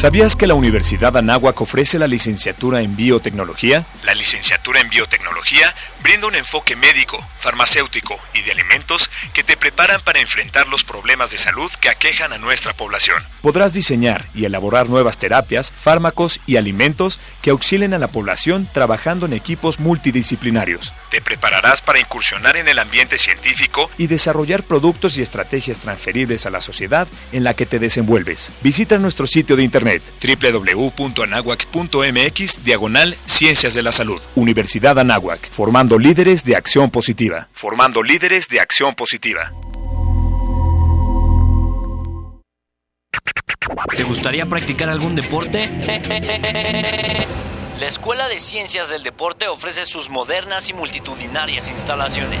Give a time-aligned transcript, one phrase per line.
[0.00, 3.84] ¿Sabías que la Universidad Anáhuac ofrece la licenciatura en biotecnología?
[4.02, 10.00] La licenciatura en biotecnología brinda un enfoque médico, farmacéutico y de alimentos que te preparan
[10.00, 13.22] para enfrentar los problemas de salud que aquejan a nuestra población.
[13.42, 19.26] Podrás diseñar y elaborar nuevas terapias, fármacos y alimentos que auxilien a la población trabajando
[19.26, 20.94] en equipos multidisciplinarios.
[21.10, 26.50] Te prepararás para incursionar en el ambiente científico y desarrollar productos y estrategias transferibles a
[26.50, 28.50] la sociedad en la que te desenvuelves.
[28.62, 34.22] Visita nuestro sitio de internet www.anahuac.mx diagonal Ciencias de la Salud.
[34.34, 37.48] Universidad Anáhuac, formando líderes de acción positiva.
[37.54, 39.52] Formando líderes de acción positiva.
[43.96, 45.68] ¿Te gustaría practicar algún deporte?
[47.78, 52.40] La Escuela de Ciencias del Deporte ofrece sus modernas y multitudinarias instalaciones.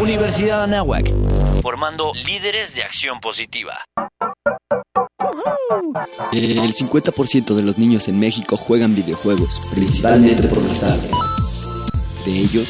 [0.00, 1.10] Universidad Anáhuac,
[1.62, 3.78] formando líderes de acción positiva.
[6.32, 11.16] El 50% de los niños en México juegan videojuegos, principalmente por los tablets.
[12.26, 12.68] De ellos,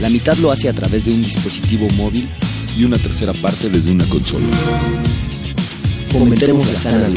[0.00, 2.28] la mitad lo hace a través de un dispositivo móvil
[2.76, 4.46] y una tercera parte desde una consola.
[6.10, 7.08] Fomentemos la sana.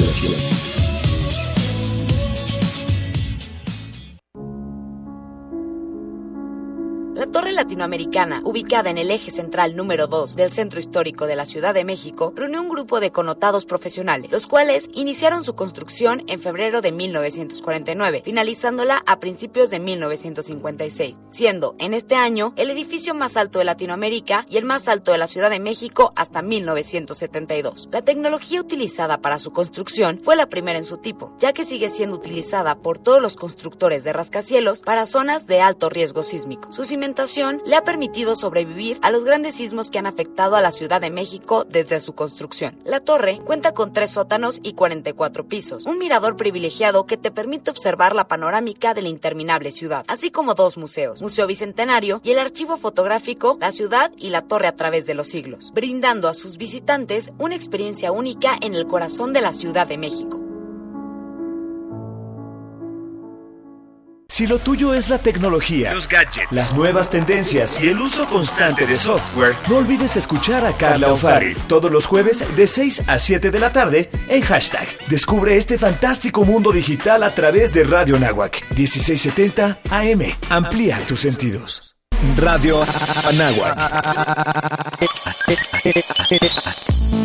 [7.21, 11.45] La Torre Latinoamericana, ubicada en el eje central número 2 del Centro Histórico de la
[11.45, 16.39] Ciudad de México, reunió un grupo de connotados profesionales, los cuales iniciaron su construcción en
[16.39, 23.37] febrero de 1949, finalizándola a principios de 1956, siendo en este año el edificio más
[23.37, 27.89] alto de Latinoamérica y el más alto de la Ciudad de México hasta 1972.
[27.91, 31.89] La tecnología utilizada para su construcción fue la primera en su tipo, ya que sigue
[31.89, 36.71] siendo utilizada por todos los constructores de rascacielos para zonas de alto riesgo sísmico.
[37.65, 41.11] Le ha permitido sobrevivir a los grandes sismos que han afectado a la Ciudad de
[41.11, 42.79] México desde su construcción.
[42.85, 47.71] La torre cuenta con tres sótanos y 44 pisos, un mirador privilegiado que te permite
[47.71, 52.39] observar la panorámica de la interminable ciudad, así como dos museos, Museo Bicentenario y el
[52.39, 56.57] archivo fotográfico La ciudad y la torre a través de los siglos, brindando a sus
[56.57, 60.50] visitantes una experiencia única en el corazón de la Ciudad de México.
[64.31, 68.87] Si lo tuyo es la tecnología, los gadgets, las nuevas tendencias y el uso constante
[68.87, 73.51] de software, no olvides escuchar a Carla O'Farrill todos los jueves de 6 a 7
[73.51, 74.87] de la tarde en hashtag.
[75.09, 80.21] Descubre este fantástico mundo digital a través de Radio Nahuac 1670 AM.
[80.49, 81.97] Amplía tus sentidos.
[82.37, 82.81] Radio
[83.25, 83.75] Anáhuac.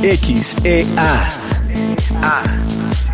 [0.02, 1.28] XEA.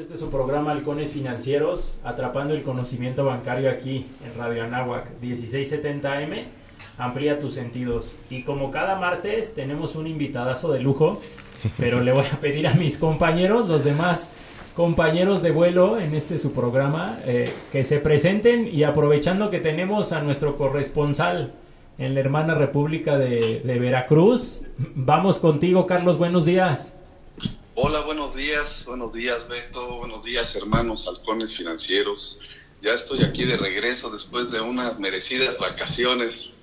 [0.00, 6.44] Este es su programa Halcones Financieros, atrapando el conocimiento bancario aquí en Radio Anáhuac 1670M.
[6.96, 8.14] Amplía tus sentidos.
[8.30, 11.20] Y como cada martes tenemos un invitadazo de lujo,
[11.78, 14.32] pero le voy a pedir a mis compañeros, los demás
[14.74, 20.12] compañeros de vuelo en este su programa, eh, que se presenten y aprovechando que tenemos
[20.12, 21.52] a nuestro corresponsal
[21.98, 24.62] en la hermana República de, de Veracruz,
[24.94, 26.94] vamos contigo Carlos, buenos días.
[27.82, 32.38] Hola, buenos días, buenos días Beto, buenos días hermanos halcones financieros.
[32.82, 36.52] Ya estoy aquí de regreso después de unas merecidas vacaciones.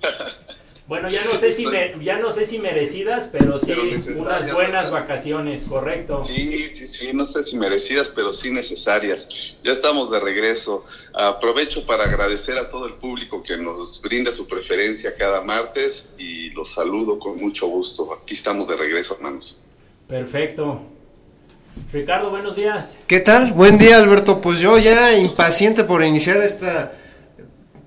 [0.86, 1.66] Bueno, ya no sé si
[2.00, 3.74] ya no sé si merecidas, pero sí
[4.16, 6.24] unas buenas vacaciones, correcto.
[6.24, 9.28] Sí, sí, sí, no sé si merecidas, pero sí necesarias.
[9.62, 10.86] Ya estamos de regreso.
[11.12, 16.48] Aprovecho para agradecer a todo el público que nos brinda su preferencia cada martes y
[16.52, 18.14] los saludo con mucho gusto.
[18.14, 19.58] Aquí estamos de regreso, hermanos.
[20.06, 20.97] Perfecto.
[21.92, 22.98] Ricardo, buenos días.
[23.06, 23.52] ¿Qué tal?
[23.52, 24.40] Buen día, Alberto.
[24.40, 26.92] Pues yo ya impaciente por iniciar esta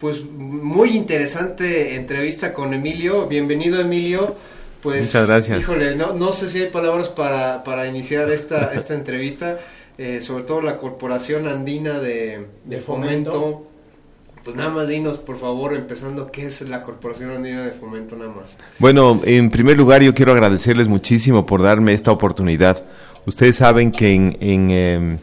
[0.02, 3.28] pues muy interesante entrevista con Emilio.
[3.28, 4.36] Bienvenido, Emilio.
[4.82, 5.60] Pues, Muchas gracias.
[5.60, 9.60] Híjole, no, no sé si hay palabras para, para iniciar esta, esta entrevista.
[9.98, 13.68] Eh, sobre todo la Corporación Andina de, de, fomento.
[14.44, 18.32] Pues nada más dinos, por favor, empezando, ¿qué es la Corporación Andina de Fomento nada
[18.32, 18.58] más?
[18.80, 22.84] Bueno, en primer lugar yo quiero agradecerles muchísimo por darme esta oportunidad.
[23.26, 25.18] Ustedes saben que en, en, eh,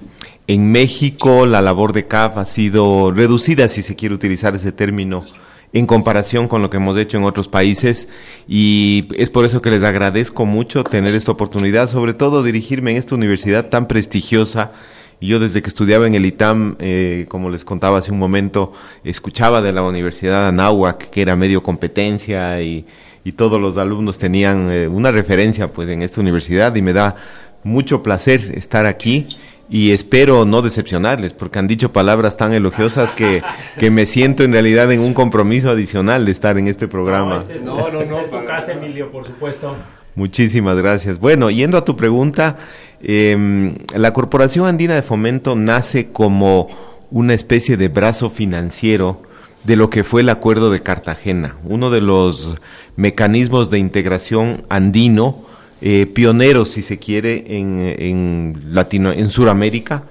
[0.46, 5.24] en México la labor de CAF ha sido reducida, si se quiere utilizar ese término,
[5.72, 8.08] en comparación con lo que hemos hecho en otros países
[8.48, 12.96] y es por eso que les agradezco mucho tener esta oportunidad, sobre todo dirigirme en
[12.96, 14.72] esta universidad tan prestigiosa.
[15.20, 18.72] Yo desde que estudiaba en el ITAM, eh, como les contaba hace un momento,
[19.02, 22.86] escuchaba de la Universidad de Anáhuac, que era medio competencia y,
[23.24, 27.16] y todos los alumnos tenían eh, una referencia pues en esta universidad y me da
[27.64, 29.28] mucho placer estar aquí
[29.70, 33.42] y espero no decepcionarles, porque han dicho palabras tan elogiosas que,
[33.78, 37.34] que me siento en realidad en un compromiso adicional de estar en este programa.
[37.34, 39.76] No, este es, no, no, este es tu casa, Emilio, por supuesto.
[40.14, 41.20] Muchísimas gracias.
[41.20, 42.56] Bueno, yendo a tu pregunta,
[43.02, 46.68] eh, la Corporación Andina de Fomento nace como
[47.10, 49.22] una especie de brazo financiero
[49.64, 52.56] de lo que fue el Acuerdo de Cartagena, uno de los
[52.96, 55.44] mecanismos de integración andino
[55.80, 60.04] eh, pioneros, si se quiere, en, en, Latino, en Sudamérica,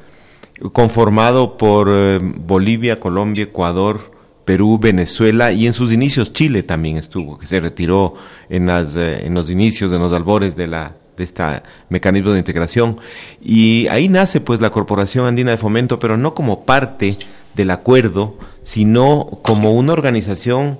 [0.72, 4.12] conformado por eh, Bolivia, Colombia, Ecuador,
[4.46, 8.16] Perú, Venezuela y en sus inicios Chile también estuvo, que se retiró
[8.50, 11.44] en, las, eh, en los inicios, en los albores de la de este
[11.90, 13.00] mecanismo de integración.
[13.42, 17.18] Y ahí nace pues la Corporación Andina de Fomento, pero no como parte
[17.56, 20.80] del acuerdo, sino como una organización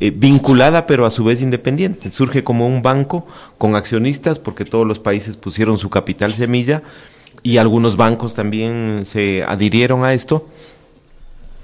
[0.00, 2.10] eh, vinculada pero a su vez independiente.
[2.10, 3.26] Surge como un banco
[3.58, 6.82] con accionistas porque todos los países pusieron su capital semilla
[7.42, 10.48] y algunos bancos también se adhirieron a esto,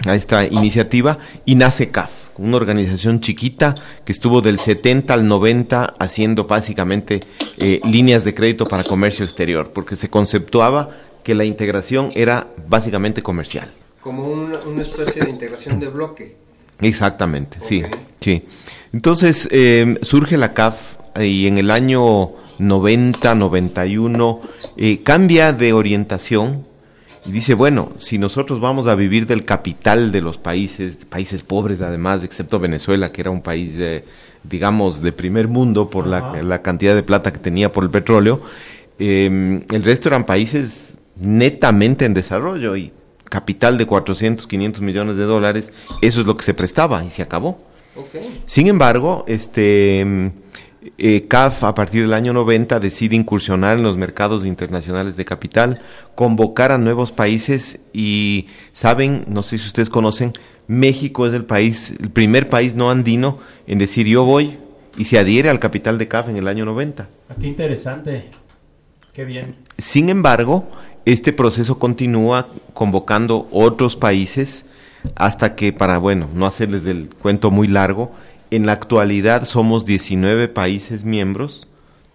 [0.06, 3.74] a esta iniciativa, y nace CAF, una organización chiquita
[4.04, 7.22] que estuvo del 70 al 90 haciendo básicamente
[7.58, 10.90] eh, líneas de crédito para comercio exterior, porque se conceptuaba
[11.24, 13.68] que la integración era básicamente comercial.
[14.00, 16.41] Como una, una especie de integración de bloque.
[16.82, 17.82] Exactamente, okay.
[17.82, 17.90] sí,
[18.20, 18.44] sí.
[18.92, 24.40] Entonces eh, surge la CAF y en el año 90, 91
[24.76, 26.66] eh, cambia de orientación
[27.24, 31.80] y dice, bueno, si nosotros vamos a vivir del capital de los países, países pobres
[31.80, 33.76] además, excepto Venezuela, que era un país,
[34.42, 38.42] digamos, de primer mundo por la, la, cantidad de plata que tenía por el petróleo,
[38.98, 42.92] eh, el resto eran países netamente en desarrollo y
[43.32, 47.22] capital de 400, 500 millones de dólares, eso es lo que se prestaba y se
[47.22, 47.62] acabó.
[47.96, 48.42] Okay.
[48.44, 50.30] Sin embargo, este
[50.98, 55.80] eh, CAF a partir del año 90 decide incursionar en los mercados internacionales de capital,
[56.14, 60.34] convocar a nuevos países y saben, no sé si ustedes conocen,
[60.66, 64.58] México es el país, el primer país no andino en decir yo voy
[64.98, 67.08] y se adhiere al capital de CAF en el año 90.
[67.40, 68.28] Qué interesante.
[69.14, 69.56] Qué bien.
[69.78, 70.70] Sin embargo,
[71.04, 74.64] este proceso continúa convocando otros países
[75.16, 78.12] hasta que, para, bueno, no hacerles el cuento muy largo,
[78.50, 81.68] en la actualidad somos 19 países miembros,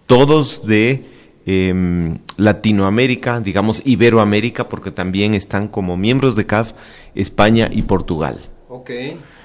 [0.06, 1.04] todos de
[1.46, 6.74] eh, Latinoamérica, digamos Iberoamérica, porque también están como miembros de CAF
[7.16, 8.40] España y Portugal.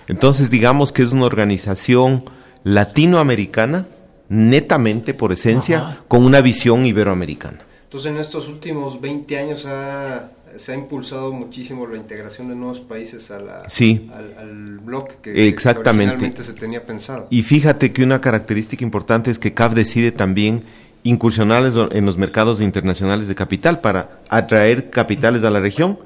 [0.09, 2.25] Entonces, digamos que es una organización
[2.65, 3.87] latinoamericana,
[4.29, 6.05] netamente por esencia, Ajá.
[6.09, 7.61] con una visión iberoamericana.
[7.93, 12.81] Entonces, en estos últimos 20 años ha, se ha impulsado muchísimo la integración de nuevos
[12.81, 14.11] países a la, sí.
[14.15, 16.13] al, al, bloque que, Exactamente.
[16.13, 17.27] que originalmente se tenía pensado.
[17.29, 20.65] Y fíjate que una característica importante es que CAF decide también
[21.03, 25.99] incursionar en los mercados internacionales de capital para atraer capitales a la región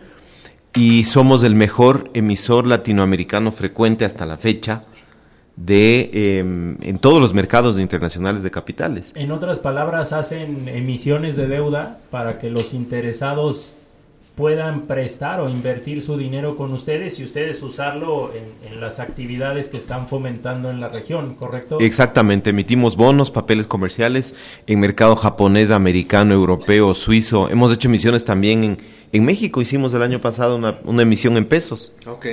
[0.75, 4.83] y somos el mejor emisor latinoamericano frecuente hasta la fecha
[5.57, 9.13] de eh, en todos los mercados internacionales de capitales.
[9.15, 13.75] En otras palabras, hacen emisiones de deuda para que los interesados
[14.37, 19.69] puedan prestar o invertir su dinero con ustedes y ustedes usarlo en, en, las actividades
[19.69, 21.81] que están fomentando en la región, ¿correcto?
[21.81, 24.35] Exactamente, emitimos bonos, papeles comerciales
[24.67, 27.49] en mercado japonés, americano, europeo, suizo.
[27.49, 28.79] Hemos hecho emisiones también en,
[29.13, 31.95] en México, hicimos el año pasado una, una emisión en pesos.
[32.07, 32.27] Ok.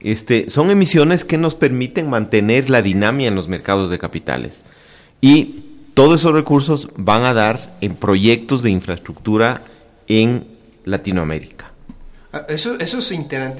[0.00, 4.64] Este, son emisiones que nos permiten mantener la dinámica en los mercados de capitales.
[5.20, 5.64] Y
[5.94, 9.62] todos esos recursos van a dar en proyectos de infraestructura
[10.06, 10.46] en
[10.84, 11.72] Latinoamérica.
[12.48, 13.56] Eso, eso es, inter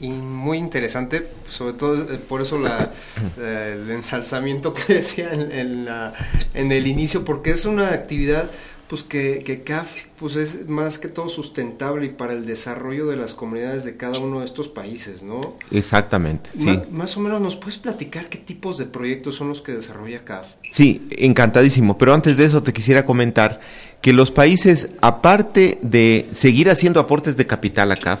[0.00, 2.92] muy interesante, sobre todo eh, por eso la,
[3.36, 6.14] el ensalzamiento que decía en, en, la,
[6.54, 8.50] en, el inicio, porque es una actividad
[8.88, 13.16] pues que, que CAF pues es más que todo sustentable y para el desarrollo de
[13.16, 15.56] las comunidades de cada uno de estos países, ¿no?
[15.70, 16.80] Exactamente, sí.
[16.90, 20.54] más o menos, ¿nos puedes platicar qué tipos de proyectos son los que desarrolla CAF?
[20.68, 23.60] Sí, encantadísimo, pero antes de eso te quisiera comentar
[24.00, 28.20] que los países, aparte de seguir haciendo aportes de capital a CAF,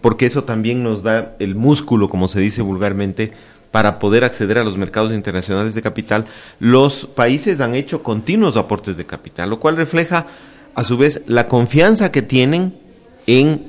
[0.00, 3.32] porque eso también nos da el músculo, como se dice vulgarmente,
[3.70, 6.26] para poder acceder a los mercados internacionales de capital,
[6.58, 10.26] los países han hecho continuos aportes de capital, lo cual refleja
[10.74, 12.78] a su vez la confianza que tienen
[13.26, 13.66] en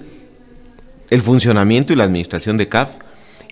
[1.09, 2.89] el funcionamiento y la administración de CAF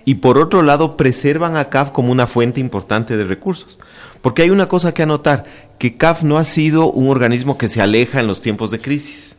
[0.04, 3.78] y por otro lado preservan a CAF como una fuente importante de recursos.
[4.22, 5.44] Porque hay una cosa que anotar,
[5.78, 9.36] que CAF no ha sido un organismo que se aleja en los tiempos de crisis.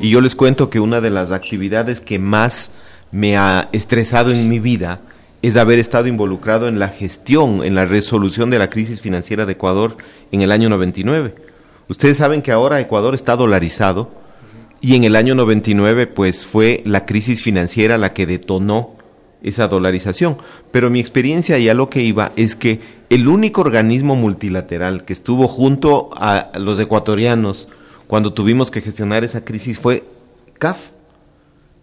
[0.00, 2.70] Y yo les cuento que una de las actividades que más
[3.12, 5.00] me ha estresado en mi vida
[5.48, 9.52] es haber estado involucrado en la gestión, en la resolución de la crisis financiera de
[9.52, 9.98] Ecuador
[10.32, 11.34] en el año 99.
[11.86, 14.10] Ustedes saben que ahora Ecuador está dolarizado
[14.80, 18.96] y en el año 99 pues fue la crisis financiera la que detonó
[19.42, 20.38] esa dolarización.
[20.70, 25.12] Pero mi experiencia y a lo que iba es que el único organismo multilateral que
[25.12, 27.68] estuvo junto a los ecuatorianos
[28.06, 30.04] cuando tuvimos que gestionar esa crisis fue
[30.58, 30.92] CAF,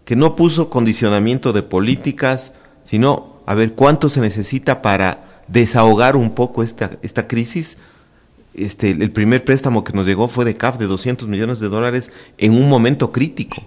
[0.04, 2.52] que no puso condicionamiento de políticas,
[2.84, 7.76] sino a ver cuánto se necesita para desahogar un poco esta, esta crisis.
[8.54, 12.12] Este, el primer préstamo que nos llegó fue de CAF de 200 millones de dólares
[12.36, 13.62] en un momento crítico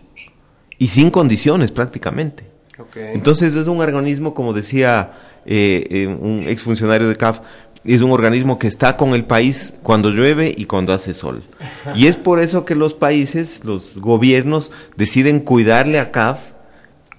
[0.77, 2.43] y sin condiciones prácticamente.
[2.95, 5.13] Entonces es un organismo, como decía
[5.45, 7.39] eh, eh, un exfuncionario de CAF,
[7.85, 11.43] es un organismo que está con el país cuando llueve y cuando hace sol.
[11.95, 16.39] Y es por eso que los países, los gobiernos, deciden cuidarle a CAF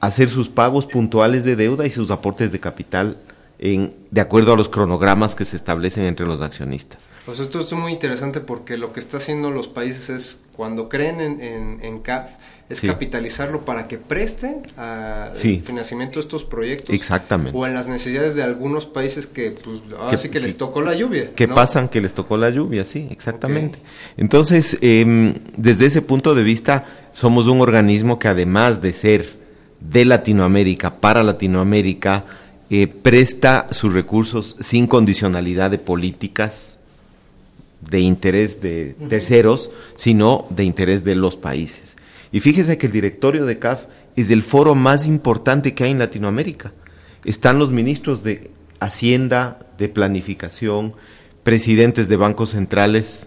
[0.00, 3.16] hacer sus pagos puntuales de deuda y sus aportes de capital
[3.58, 7.06] en, de acuerdo a los cronogramas que se establecen entre los accionistas.
[7.24, 11.20] Pues esto es muy interesante porque lo que está haciendo los países es, cuando creen
[11.20, 12.30] en, en, CAF,
[12.68, 16.94] es capitalizarlo para que presten a financiamiento de estos proyectos.
[16.94, 17.56] Exactamente.
[17.58, 20.94] O en las necesidades de algunos países que, pues, ahora sí que, les tocó la
[20.94, 21.32] lluvia.
[21.32, 23.80] Que pasan que les tocó la lluvia, sí, exactamente.
[24.16, 29.45] Entonces, em, desde ese punto de vista, somos un organismo que además de ser
[29.80, 32.24] de Latinoamérica para Latinoamérica
[32.68, 36.78] eh, presta sus recursos sin condicionalidad de políticas
[37.80, 41.94] de interés de terceros, sino de interés de los países.
[42.32, 43.84] Y fíjese que el directorio de CAF
[44.16, 46.72] es el foro más importante que hay en Latinoamérica.
[47.24, 50.94] Están los ministros de Hacienda, de Planificación,
[51.42, 53.26] presidentes de bancos centrales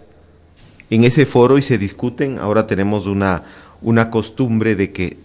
[0.90, 2.40] en ese foro y se discuten.
[2.40, 3.44] Ahora tenemos una,
[3.82, 5.18] una costumbre de que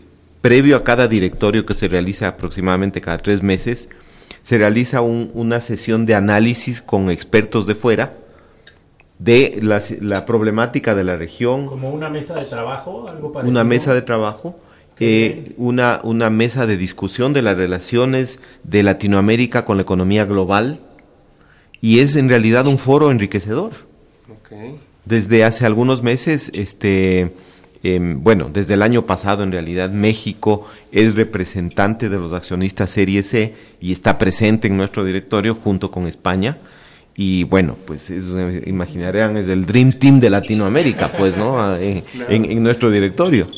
[0.44, 3.88] previo a cada directorio que se realiza aproximadamente cada tres meses,
[4.42, 8.12] se realiza una sesión de análisis con expertos de fuera
[9.18, 11.64] de la, problemática de la región.
[11.64, 13.50] Como una mesa de trabajo, algo parecido.
[13.50, 14.60] Una mesa de trabajo,
[15.00, 20.78] eh, una, una mesa de discusión de las relaciones de Latinoamérica con la economía global
[21.80, 23.72] y es en realidad un foro enriquecedor.
[25.06, 27.32] Desde hace algunos meses, este
[27.86, 33.22] Em, bueno, desde el año pasado en realidad México es representante de los accionistas Serie
[33.22, 36.56] C y está presente en nuestro directorio junto con España.
[37.14, 38.24] Y bueno, pues es,
[38.64, 41.58] imaginarán, es el Dream Team de Latinoamérica, pues, ¿no?
[41.60, 43.48] Ah, en, nuestro directorio.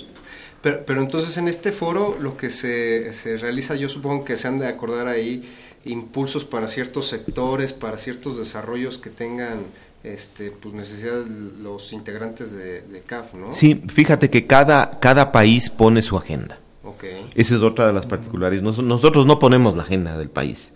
[0.61, 4.49] Pero, pero, entonces en este foro lo que se, se realiza, yo supongo que se
[4.49, 5.45] han de acordar ahí
[5.85, 9.67] impulsos para ciertos sectores, para ciertos desarrollos que tengan
[10.07, 13.53] este, pues necesidad los integrantes de, CAF, ¿no?
[13.53, 16.59] Sí, fíjate que cada, cada país pone su agenda.
[16.85, 17.29] Okay.
[17.35, 18.79] Esa es otra de las particularidades.
[18.83, 20.73] nosotros no ponemos la agenda del país.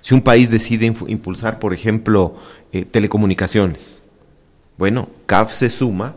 [0.00, 2.36] Si un país decide impulsar, por ejemplo,
[2.72, 4.00] eh, telecomunicaciones,
[4.78, 6.16] bueno, CAF se suma,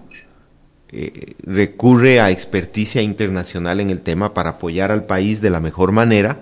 [0.89, 5.91] eh, recurre a experticia internacional en el tema para apoyar al país de la mejor
[5.91, 6.41] manera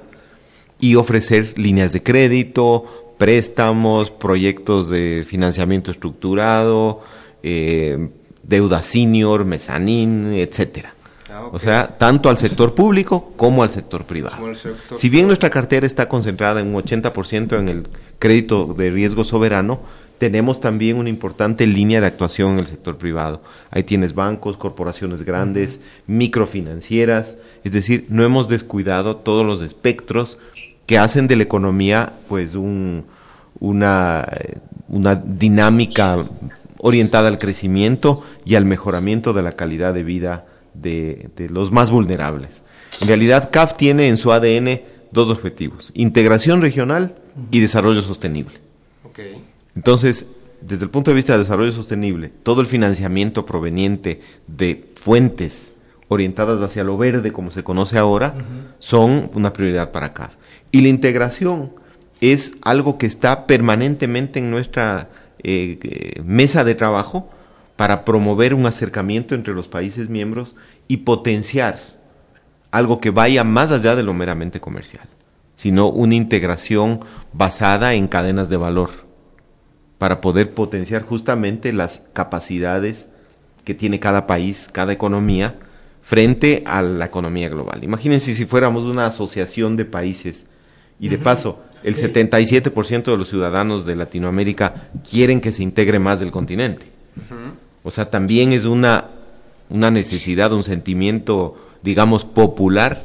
[0.79, 7.01] y ofrecer líneas de crédito, préstamos, proyectos de financiamiento estructurado,
[7.43, 8.09] eh,
[8.41, 10.95] deuda senior, mezanín, etcétera.
[11.31, 14.37] Ah, o sea, tanto al sector público como al sector privado.
[14.95, 17.87] si bien nuestra cartera está concentrada en un 80% en el
[18.17, 19.81] crédito de riesgo soberano,
[20.17, 23.43] tenemos también una importante línea de actuación en el sector privado.
[23.69, 30.39] Ahí tienes bancos, corporaciones grandes, microfinancieras, es decir, no hemos descuidado todos los espectros
[30.91, 33.05] que hacen de la economía pues un,
[33.61, 34.27] una,
[34.89, 36.27] una dinámica
[36.79, 42.61] orientada al crecimiento y al mejoramiento de la calidad de vida de, los más vulnerables.
[42.99, 44.81] En realidad, CAF tiene en su ADN
[45.13, 47.15] dos objetivos, integración regional
[47.51, 48.55] y desarrollo sostenible.
[49.77, 50.25] Entonces,
[50.59, 55.71] desde el punto de vista de desarrollo sostenible, todo el financiamiento proveniente de fuentes
[56.11, 58.35] orientadas hacia lo verde, como se conoce ahora,
[58.79, 60.35] son una prioridad para CAF.
[60.69, 61.71] Y la integración
[62.19, 65.07] es algo que está permanentemente en nuestra
[65.41, 67.29] eh, eh, mesa de trabajo
[67.77, 70.57] para promover un acercamiento entre los países miembros
[70.89, 71.79] y potenciar
[72.71, 75.07] algo que vaya más allá de lo meramente comercial,
[75.55, 78.89] sino una integración basada en cadenas de valor
[79.97, 83.07] para poder potenciar justamente las capacidades
[83.63, 85.55] que tiene cada país, cada economía,
[86.01, 87.83] frente a la economía global.
[87.83, 90.45] Imagínense si fuéramos una asociación de países
[90.99, 96.19] y de paso el 77% de los ciudadanos de Latinoamérica quieren que se integre más
[96.19, 96.85] del continente.
[97.83, 99.09] O sea, también es una,
[99.69, 103.01] una necesidad, un sentimiento, digamos, popular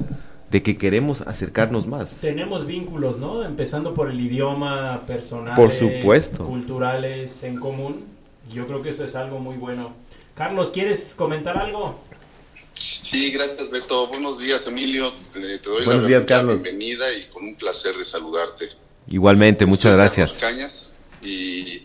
[0.51, 2.19] de que queremos acercarnos más.
[2.21, 3.43] Tenemos vínculos, ¿no?
[3.43, 6.45] Empezando por el idioma, personal, por supuesto.
[6.45, 8.05] culturales en común.
[8.53, 9.93] Yo creo que eso es algo muy bueno.
[10.35, 11.99] Carlos, ¿quieres comentar algo?
[12.77, 14.07] Sí, gracias Beto.
[14.09, 15.13] Buenos días Emilio.
[15.33, 16.63] Te, doy Buenos la, días, Carlos.
[16.63, 18.71] bienvenida y con un placer de saludarte.
[19.09, 20.33] Igualmente, muchas gracias.
[20.33, 21.83] Cañas y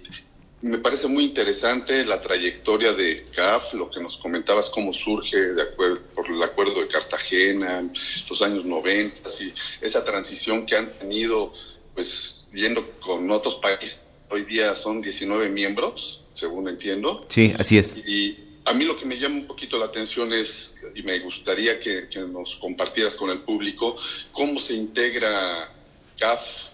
[0.61, 5.61] me parece muy interesante la trayectoria de CAF, lo que nos comentabas, cómo surge de
[5.61, 7.89] acuerdo, por el acuerdo de Cartagena,
[8.29, 11.51] los años 90 y esa transición que han tenido,
[11.95, 14.01] pues yendo con otros países.
[14.29, 17.25] Hoy día son 19 miembros, según entiendo.
[17.27, 17.97] Sí, así es.
[17.97, 21.79] Y a mí lo que me llama un poquito la atención es, y me gustaría
[21.79, 23.95] que, nos compartieras con el público,
[24.31, 25.73] cómo se integra
[26.17, 26.65] CAF,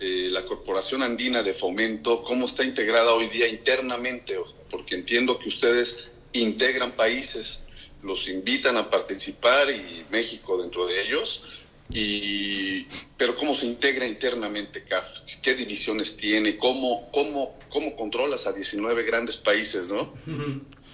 [0.00, 4.36] eh, la Corporación Andina de Fomento, cómo está integrada hoy día internamente,
[4.70, 7.60] porque entiendo que ustedes integran países,
[8.02, 11.42] los invitan a participar y México dentro de ellos,
[11.90, 12.86] y,
[13.16, 19.02] pero cómo se integra internamente CAF, qué divisiones tiene, cómo, cómo, cómo controlas a 19
[19.02, 20.14] grandes países, ¿no?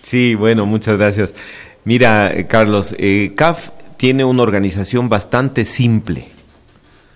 [0.02, 1.34] Sí, bueno, muchas gracias.
[1.84, 6.28] Mira, Carlos, eh, CAF tiene una organización bastante simple.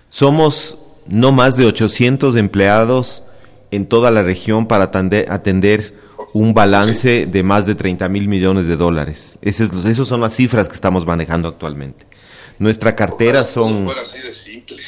[0.09, 3.23] Somos no más de 800 empleados
[3.71, 8.75] en toda la región para atender, un balance de más de 30 mil millones de
[8.75, 9.39] dólares.
[9.41, 12.05] Esas, esas son las cifras que estamos manejando actualmente.
[12.59, 13.89] Nuestra cartera son...
[13.89, 14.81] Así de simple.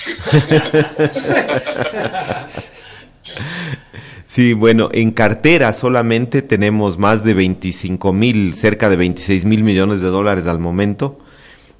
[4.28, 10.02] Sí, bueno, en cartera solamente tenemos más de 25 mil, cerca de 26 mil millones
[10.02, 11.18] de dólares al momento.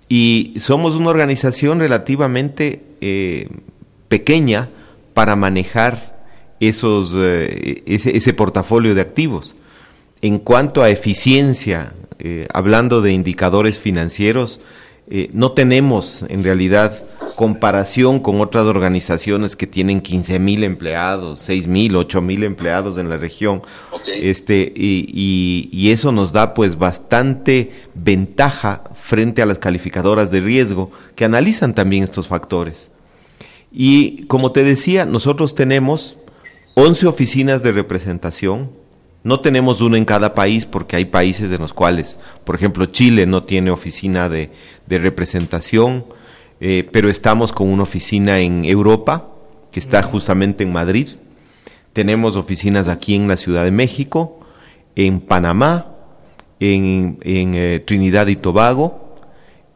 [0.08, 3.50] Y somos una organización relativamente eh,
[4.08, 4.70] pequeña
[5.14, 6.26] para manejar
[6.62, 9.58] esos, eh, ese, portafolio de activos.
[10.22, 14.62] En cuanto a eficiencia, eh, hablando de indicadores financieros,
[15.32, 17.06] no tenemos en realidad
[17.38, 23.10] comparación con otras organizaciones que tienen 15 mil empleados, 6 mil, 8 mil empleados en
[23.10, 23.62] la región.
[24.20, 30.90] Este, y, y, eso nos da pues bastante ventaja frente a las calificadoras de riesgo
[31.16, 32.90] que analizan también estos factores.
[33.72, 36.18] Y como te decía, nosotros tenemos
[36.74, 38.72] 11 oficinas de representación.
[39.22, 43.28] No tenemos uno en cada país porque hay países en los cuales, por ejemplo, Chile
[43.28, 44.50] no tiene oficina de,
[44.88, 46.17] de representación.
[46.60, 49.30] Eh, pero estamos con una oficina en Europa,
[49.72, 51.08] que está justamente en Madrid.
[51.94, 54.40] Tenemos oficinas aquí en la Ciudad de México,
[54.96, 55.94] en Panamá,
[56.60, 59.16] en, eh, Trinidad y Tobago,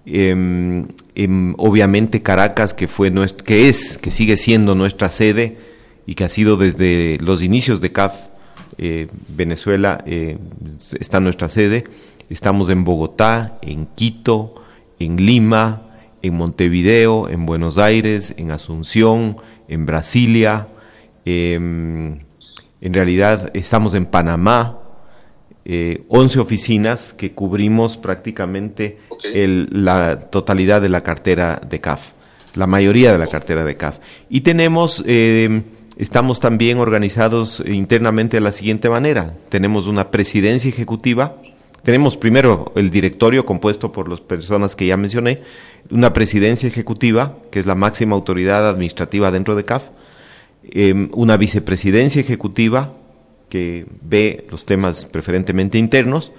[0.05, 3.11] em, em, obviamente Caracas, que, fue
[3.45, 5.57] que es, que sigue siendo nuestra sede
[6.07, 8.15] y que ha sido desde los inicios de CAF,
[8.79, 10.03] eh, Venezuela,
[10.99, 11.83] está nuestra sede.
[12.29, 14.55] Estamos en Bogotá, en Quito,
[14.97, 15.90] en Lima,
[16.21, 20.67] en Montevideo, en Buenos Aires, en Asunción, en Brasilia.
[21.25, 22.19] Em,
[22.81, 24.79] en realidad estamos en Panamá,
[25.63, 28.97] 11 eh, oficinas que cubrimos prácticamente
[29.33, 32.01] la totalidad de la cartera de CAF,
[32.55, 33.99] la mayoría de la cartera de CAF.
[34.29, 35.63] Y tenemos, em,
[35.97, 39.35] estamos también organizados internamente de la siguiente manera.
[39.49, 41.37] Tenemos una presidencia ejecutiva,
[41.83, 45.41] tenemos primero el directorio compuesto por las personas que ya mencioné,
[45.89, 49.85] una presidencia ejecutiva, que es la máxima autoridad administrativa dentro de CAF,
[50.63, 52.93] em, una vicepresidencia ejecutiva,
[53.49, 56.31] que ve los temas preferentemente internos,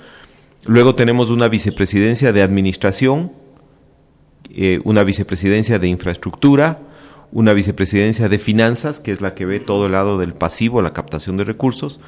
[0.64, 3.33] luego tenemos una vicepresidencia de administración,
[4.55, 6.81] eh, una vicepresidencia de infraestructura,
[7.32, 10.92] una vicepresidencia de finanzas, que es la que ve todo el lado del pasivo, la
[10.92, 11.98] captación de recursos,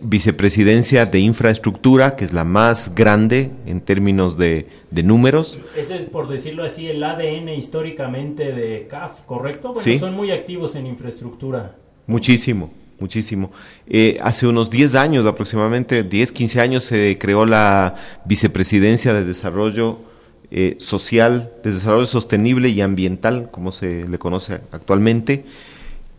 [0.00, 5.58] vicepresidencia de infraestructura, que es la más grande en términos de, números.
[5.76, 9.74] Ese es, por decirlo así, el ADN históricamente de CAF, ¿correcto?
[9.74, 11.74] Porque son muy activos en infraestructura.
[12.06, 13.52] Muchísimo, muchísimo.
[13.86, 20.11] Eh, hace unos 10 años, aproximadamente 10, 15 años, se creó la Vicepresidencia de Desarrollo
[20.52, 25.44] eh, Social, de Desarrollo Sostenible y Ambiental, como se le conoce actualmente.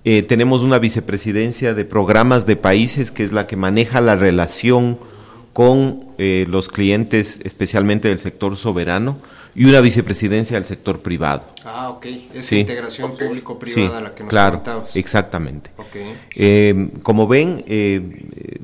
[0.04, 5.00] Eh, tenemos una vicepresidencia de programas de países, que es la que maneja la relación
[5.54, 9.19] con los clientes, especialmente del sector soberano
[9.56, 11.43] y una vicepresidencia del sector privado.
[11.63, 12.06] Ah, ok.
[12.34, 14.63] Esa integración público-privada la que nos claro,
[14.96, 15.72] exactamente.
[16.36, 18.62] Eh, como ven, eh,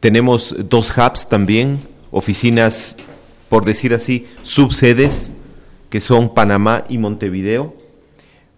[0.00, 2.96] tenemos dos hubs también, oficinas,
[3.48, 5.30] por decir así, subsedes,
[5.90, 7.74] que son Panamá y Montevideo.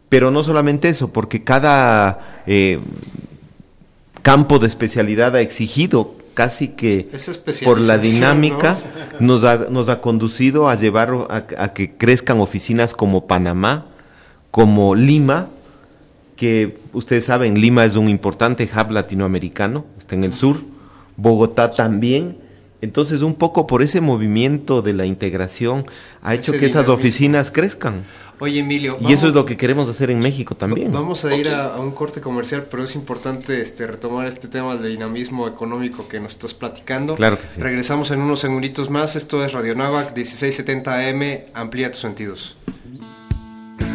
[0.09, 2.81] Pero no solamente eso, porque cada eh,
[4.23, 7.09] campo de especialidad ha exigido casi que
[7.65, 8.79] por la dinámica
[9.21, 13.87] nos, ha, nos ha conducido a llevar a, que crezcan oficinas como Panamá,
[14.51, 15.49] como Lima,
[16.37, 20.63] que ustedes saben, Lima es un importante hub latinoamericano, está en el sur,
[21.17, 22.39] Bogotá también.
[22.83, 25.87] Entonces, un poco por ese movimiento de la integración
[26.23, 28.05] ha hecho que esas oficinas crezcan.
[28.41, 28.97] Oye, Emilio.
[29.01, 30.91] Y eso es lo que queremos hacer en México también.
[30.93, 34.93] Vamos a ir a, un corte comercial, pero es importante este, retomar este tema del
[34.93, 37.17] dinamismo económico que nos estás platicando.
[37.17, 37.61] Claro que sí.
[37.61, 39.15] Regresamos en unos segunditos más.
[39.15, 41.41] Esto es Radio Navac 1670 AM.
[41.53, 42.57] Amplía tus sentidos.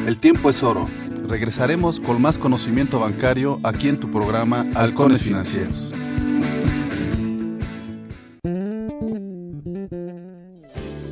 [0.05, 0.87] El tiempo es oro.
[1.27, 5.91] Regresaremos con más conocimiento bancario aquí en tu programa Halcones Financieros.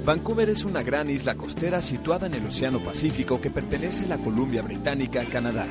[0.05, 4.17] Vancouver es una gran isla costera situada en el Océano Pacífico que pertenece a la
[4.17, 5.65] Columbia Británica, Canadá.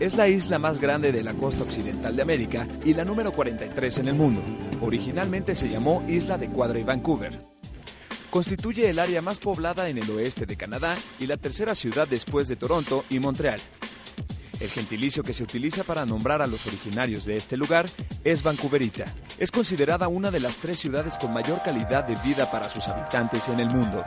[0.00, 3.98] Es la isla más grande de la costa occidental de América y la número 43
[3.98, 4.42] en el mundo.
[4.80, 7.38] Originalmente se llamó Isla de Cuadra y Vancouver.
[8.30, 12.48] Constituye el área más poblada en el oeste de Canadá y la tercera ciudad después
[12.48, 13.60] de Toronto y Montreal.
[14.60, 17.86] El gentilicio que se utiliza para nombrar a los originarios de este lugar
[18.24, 19.04] es Vancouverita.
[19.38, 23.48] Es considerada una de las tres ciudades con mayor calidad de vida para sus habitantes
[23.48, 24.02] en el mundo.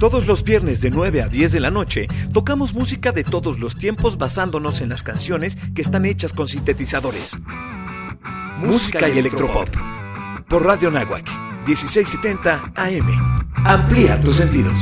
[0.00, 3.76] Todos los viernes de 9 a 10 de la noche tocamos música de todos los
[3.76, 7.38] tiempos basándonos en las canciones que están hechas con sintetizadores.
[8.58, 9.68] Música y electropop.
[10.48, 11.26] Por Radio Nahuac,
[11.66, 13.46] 1670 AM.
[13.64, 14.74] Amplía tus sentidos.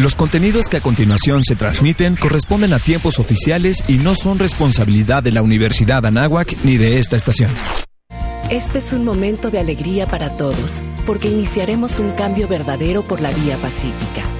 [0.00, 5.22] Los contenidos que a continuación se transmiten corresponden a tiempos oficiales y no son responsabilidad
[5.22, 7.50] de la Universidad Anáhuac ni de esta estación.
[8.48, 13.30] Este es un momento de alegría para todos, porque iniciaremos un cambio verdadero por la
[13.30, 14.39] vía pacífica.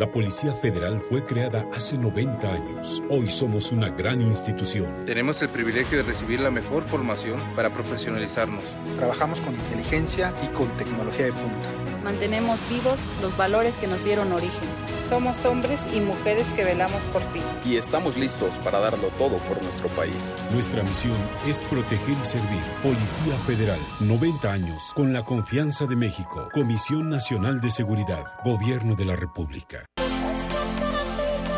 [0.00, 3.02] La Policía Federal fue creada hace 90 años.
[3.10, 5.04] Hoy somos una gran institución.
[5.04, 8.64] Tenemos el privilegio de recibir la mejor formación para profesionalizarnos.
[8.96, 11.79] Trabajamos con inteligencia y con tecnología de punta.
[12.02, 14.68] Mantenemos vivos los valores que nos dieron origen
[15.10, 17.40] somos hombres y mujeres que velamos por ti.
[17.64, 20.14] Y estamos listos para darlo todo por nuestro país.
[20.52, 21.16] Nuestra misión
[21.48, 22.62] es proteger y servir.
[22.80, 26.48] Policía Federal, 90 años, con la confianza de México.
[26.52, 29.84] Comisión Nacional de Seguridad, Gobierno de la República.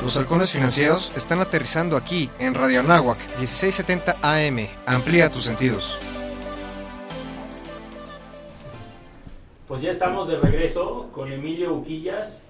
[0.03, 4.67] Los halcones financieros están aterrizando aquí en Radio Anáhuac 1670 AM.
[4.87, 5.99] Amplía tus sentidos.
[9.73, 12.43] Pues ya estamos de regreso con Emilio Uquillas,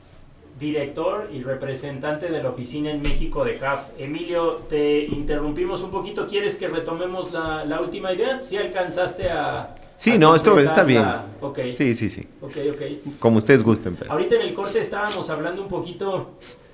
[0.58, 3.90] director y representante de la oficina en México de CAF.
[3.96, 6.26] Emilio, te interrumpimos un poquito.
[6.26, 8.40] ¿Quieres que retomemos la, la última idea?
[8.40, 9.72] Si alcanzaste a...
[9.98, 11.06] Sí, no, esto está bien.
[11.40, 11.72] Okay.
[11.74, 12.26] Sí, sí, sí.
[12.40, 13.00] Okay, okay.
[13.20, 13.96] Como ustedes gusten.
[14.08, 16.32] Ahorita en el corte estábamos hablando un poquito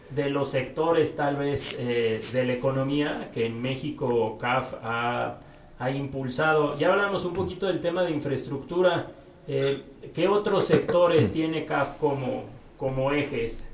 [0.08, 5.40] de los sectores tal vez eh, de la economía que en México CAF ha,
[5.78, 6.78] ha, impulsado.
[6.78, 9.08] Ya hablamos un poquito del tema de infraestructura.
[9.48, 9.82] Eh,
[10.14, 12.44] ¿Qué otros sectores tiene CAF como,
[12.76, 13.64] como ejes?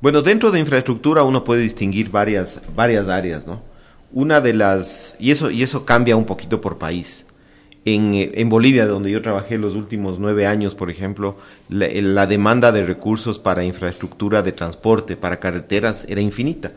[0.00, 3.62] Bueno, dentro de infraestructura uno puede distinguir varias, varias áreas, ¿no?
[4.12, 7.24] Una de las, y eso, y eso cambia un poquito por país.
[7.84, 11.36] En, en Bolivia, donde yo trabajé los últimos nueve años, por ejemplo,
[11.68, 16.72] la, la, demanda de recursos para infraestructura de transporte, para carreteras, era infinita.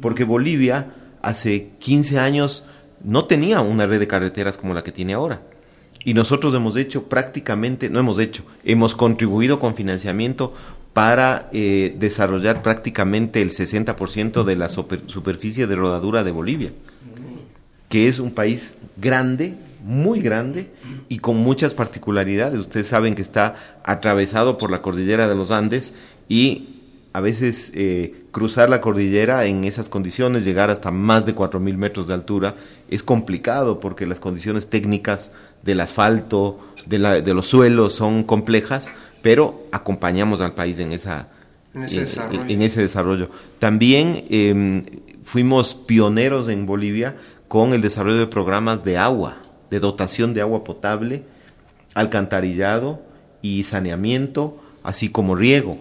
[0.00, 2.64] Porque Bolivia hace 15 años
[3.04, 5.42] no tenía una red de carreteras como la que tiene ahora.
[6.04, 10.54] Y nosotros hemos hecho prácticamente, no hemos hecho, hemos contribuido con financiamiento
[10.92, 16.72] para eh, desarrollar prácticamente el 60% de la superficie de rodadura de Bolivia.
[17.88, 20.70] que es un país grande, muy grande
[21.08, 22.60] y con muchas particularidades.
[22.60, 25.92] Ustedes saben que está atravesado por la cordillera de los Andes
[26.28, 26.80] y
[27.12, 32.06] a veces eh, cruzar la cordillera en esas condiciones, llegar hasta más de 4.000 metros
[32.06, 32.54] de altura,
[32.88, 35.30] es complicado porque las condiciones técnicas
[35.62, 38.88] del asfalto, de, la, de los suelos son complejas,
[39.22, 41.28] pero acompañamos al país en, esa,
[41.74, 42.44] en, ese, eh, desarrollo.
[42.48, 43.30] en ese desarrollo.
[43.58, 47.16] También eh, fuimos pioneros en Bolivia
[47.48, 49.38] con el desarrollo de programas de agua,
[49.70, 51.24] de dotación de agua potable,
[51.94, 53.02] alcantarillado
[53.42, 55.78] y saneamiento, así como riego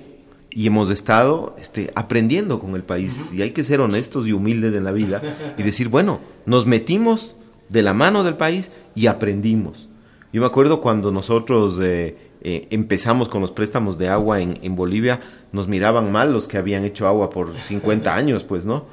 [0.51, 3.29] y hemos estado este, aprendiendo con el país.
[3.33, 7.35] Y hay que ser honestos y humildes en la vida y decir, bueno, nos metimos
[7.69, 9.89] de la mano del país y aprendimos.
[10.33, 14.75] Yo me acuerdo cuando nosotros eh, eh, empezamos con los préstamos de agua en, en,
[14.75, 18.85] Bolivia, nos miraban mal los que habían hecho agua por 50 años, pues, ¿no?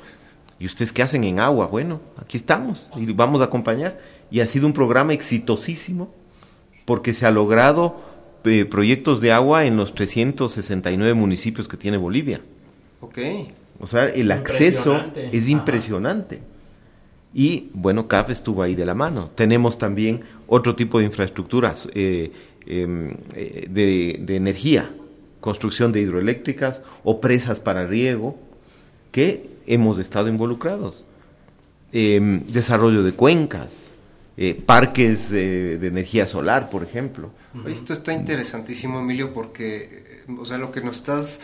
[0.58, 1.66] ¿Y ustedes qué hacen en agua?
[1.66, 4.00] Bueno, aquí estamos y vamos a acompañar.
[4.30, 6.10] Y ha sido un programa exitosísimo
[6.86, 7.96] porque se ha logrado
[8.44, 12.40] eh, proyectos de agua en los 369 municipios que tiene Bolivia.
[13.00, 13.18] Ok.
[13.80, 16.40] O sea, el acceso es impresionante.
[17.38, 19.28] Y bueno, CAF estuvo ahí de la mano.
[19.34, 22.32] Tenemos también otro tipo de infraestructuras eh,
[22.66, 24.90] eh, de, energía,
[25.42, 28.38] construcción de hidroeléctricas o presas para riego,
[29.12, 31.04] que hemos estado involucrados.
[31.92, 33.80] Em, desarrollo de cuencas,
[34.38, 37.32] eh, parques de energía solar, por ejemplo.
[37.66, 41.42] Esto está interesantísimo, Emilio, porque, o sea, lo que nos estás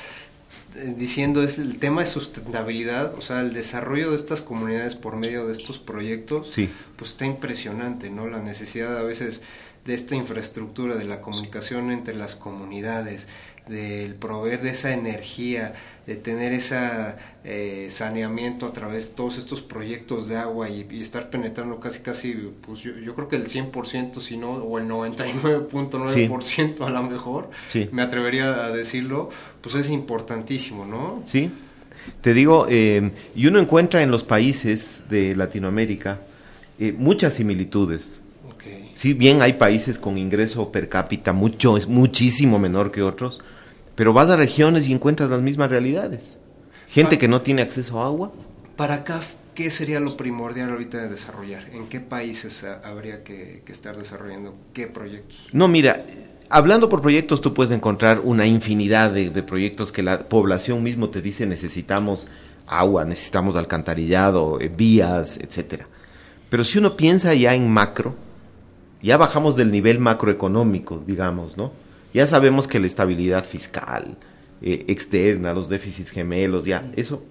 [0.96, 5.46] diciendo es el tema de sustentabilidad, o sea, el desarrollo de estas comunidades por medio
[5.46, 6.70] de estos proyectos, sí.
[6.96, 8.26] pues está impresionante, ¿no?
[8.26, 9.42] La necesidad a veces
[9.84, 13.26] de esta infraestructura, de la comunicación entre las comunidades,
[13.68, 15.74] del proveer de esa energía,
[16.06, 16.76] de tener ese
[17.44, 22.00] eh, saneamiento a través de todos estos proyectos de agua y, y estar penetrando casi,
[22.00, 26.82] casi, pues yo, yo, creo que el 100%, si no, o el 99.9% sí.
[26.82, 27.88] a lo mejor, sí.
[27.92, 31.22] me atrevería a decirlo, pues es importantísimo, ¿no?
[31.24, 31.50] Sí,
[32.20, 36.20] te digo, eh, y uno encuentra en los países de Latinoamérica
[36.78, 38.21] eh, muchas similitudes.
[38.62, 38.92] Okay.
[38.94, 43.40] Sí, bien hay países con ingreso per cápita mucho, es muchísimo menor que otros,
[43.96, 46.38] pero vas a regiones y encuentras las mismas realidades.
[46.86, 48.32] Gente que no tiene acceso a agua.
[48.76, 51.68] Para CAF, ¿qué sería lo primordial ahorita de desarrollar?
[51.72, 55.48] ¿En qué países habría que, que estar desarrollando qué proyectos?
[55.52, 56.04] No, mira,
[56.48, 61.10] hablando por proyectos tú puedes encontrar una infinidad de, de proyectos que la población mismo
[61.10, 62.28] te dice necesitamos
[62.66, 65.86] agua, necesitamos alcantarillado, eh, vías, etcétera.
[66.48, 68.14] Pero si uno piensa ya en macro,
[69.02, 71.72] ya bajamos del nivel macroeconómico, digamos, ¿no?
[72.14, 74.16] Ya sabemos que la estabilidad fiscal,
[74.60, 77.22] eh, externa, los déficits gemelos, ya, eso,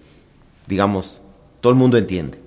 [0.67, 1.21] digamos,
[1.61, 2.39] todo el mundo entiende.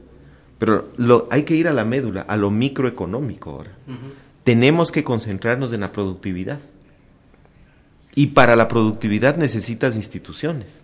[0.59, 3.73] Pero lo, hay que ir a la médula, a lo microeconómico ahora.
[3.87, 3.97] Uh -huh.
[4.45, 6.59] Tenemos que concentrarnos en la productividad.
[8.15, 10.81] Y para la productividad necesitas instituciones.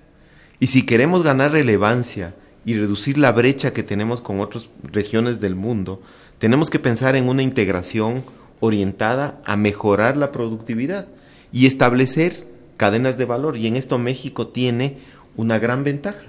[0.58, 5.54] Y si queremos ganar relevancia y reducir la brecha que tenemos con otras regiones del
[5.54, 6.02] mundo,
[6.40, 8.24] tenemos que pensar en una integración
[8.60, 11.06] orientada a mejorar la productividad
[11.52, 12.48] y establecer
[12.78, 13.58] cadenas de valor.
[13.58, 14.98] Y en esto México tiene
[15.36, 16.24] una gran ventaja.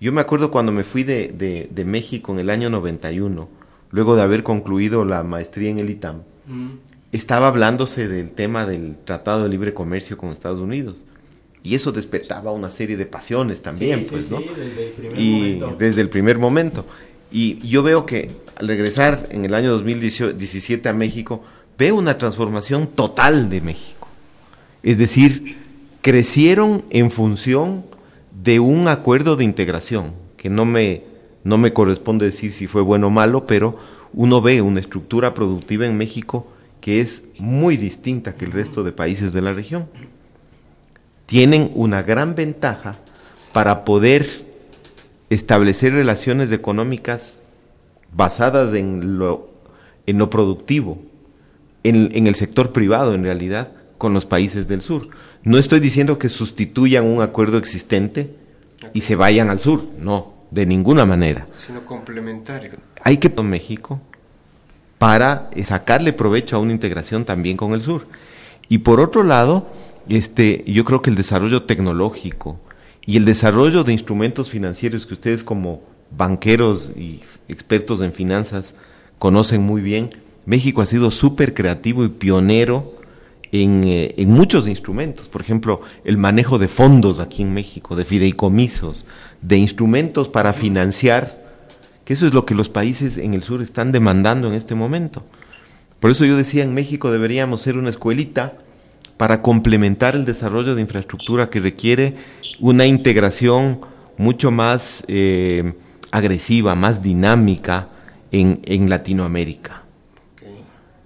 [0.00, 3.46] Yo me acuerdo cuando me fui de, de, de México en el año 91,
[3.90, 6.70] luego de haber concluido la maestría en el ITAM, mm.
[7.12, 11.04] estaba hablándose del tema del Tratado de Libre Comercio con Estados Unidos.
[11.62, 14.40] Y eso despertaba una serie de pasiones también, sí, pues, sí, ¿no?
[14.40, 15.76] Sí, desde el primer y momento.
[15.78, 16.86] desde el primer momento.
[17.30, 21.42] Y yo veo que al regresar en el año 2017 a México,
[21.78, 24.08] veo una transformación total de México.
[24.82, 25.58] Es decir,
[26.00, 27.84] crecieron en función
[28.42, 31.02] de un acuerdo de integración, que no me,
[31.44, 33.78] no me corresponde decir si fue bueno o malo, pero
[34.12, 36.46] uno ve una estructura productiva en México
[36.80, 39.88] que es muy distinta que el resto de países de la región.
[41.26, 42.94] Tienen una gran ventaja
[43.52, 44.45] para poder
[45.30, 47.40] establecer relaciones económicas
[48.12, 49.50] basadas en lo,
[50.06, 50.98] en lo productivo,
[51.82, 55.08] en, en el sector privado en realidad, con los países del sur.
[55.42, 58.34] No estoy diciendo que sustituyan un acuerdo existente
[58.92, 61.46] y se vayan al sur, no, de ninguna manera.
[61.66, 62.72] Sino complementario.
[63.02, 64.00] Hay que México
[64.98, 68.06] para sacarle provecho a una integración también con el sur.
[68.68, 69.68] Y por otro lado,
[70.08, 72.58] este, yo creo que el desarrollo tecnológico
[73.06, 78.74] y el desarrollo de instrumentos financieros que ustedes como banqueros y expertos en finanzas
[79.18, 80.10] conocen muy bien,
[80.44, 82.96] México ha sido súper creativo y pionero
[83.52, 88.04] en, eh, en, muchos instrumentos, por ejemplo, el manejo de fondos aquí en México, de
[88.04, 89.04] fideicomisos,
[89.40, 91.46] de instrumentos para financiar
[92.04, 95.24] que eso es lo que los países en el sur están demandando en este momento.
[96.00, 98.58] Por eso yo decía, en México deberíamos ser una escuelita
[99.16, 102.14] para complementar el desarrollo de infraestructura que requiere
[102.60, 103.80] una integración
[104.16, 105.74] mucho más eh,
[106.10, 107.88] agresiva, más dinámica
[108.32, 109.82] en, en Latinoamérica.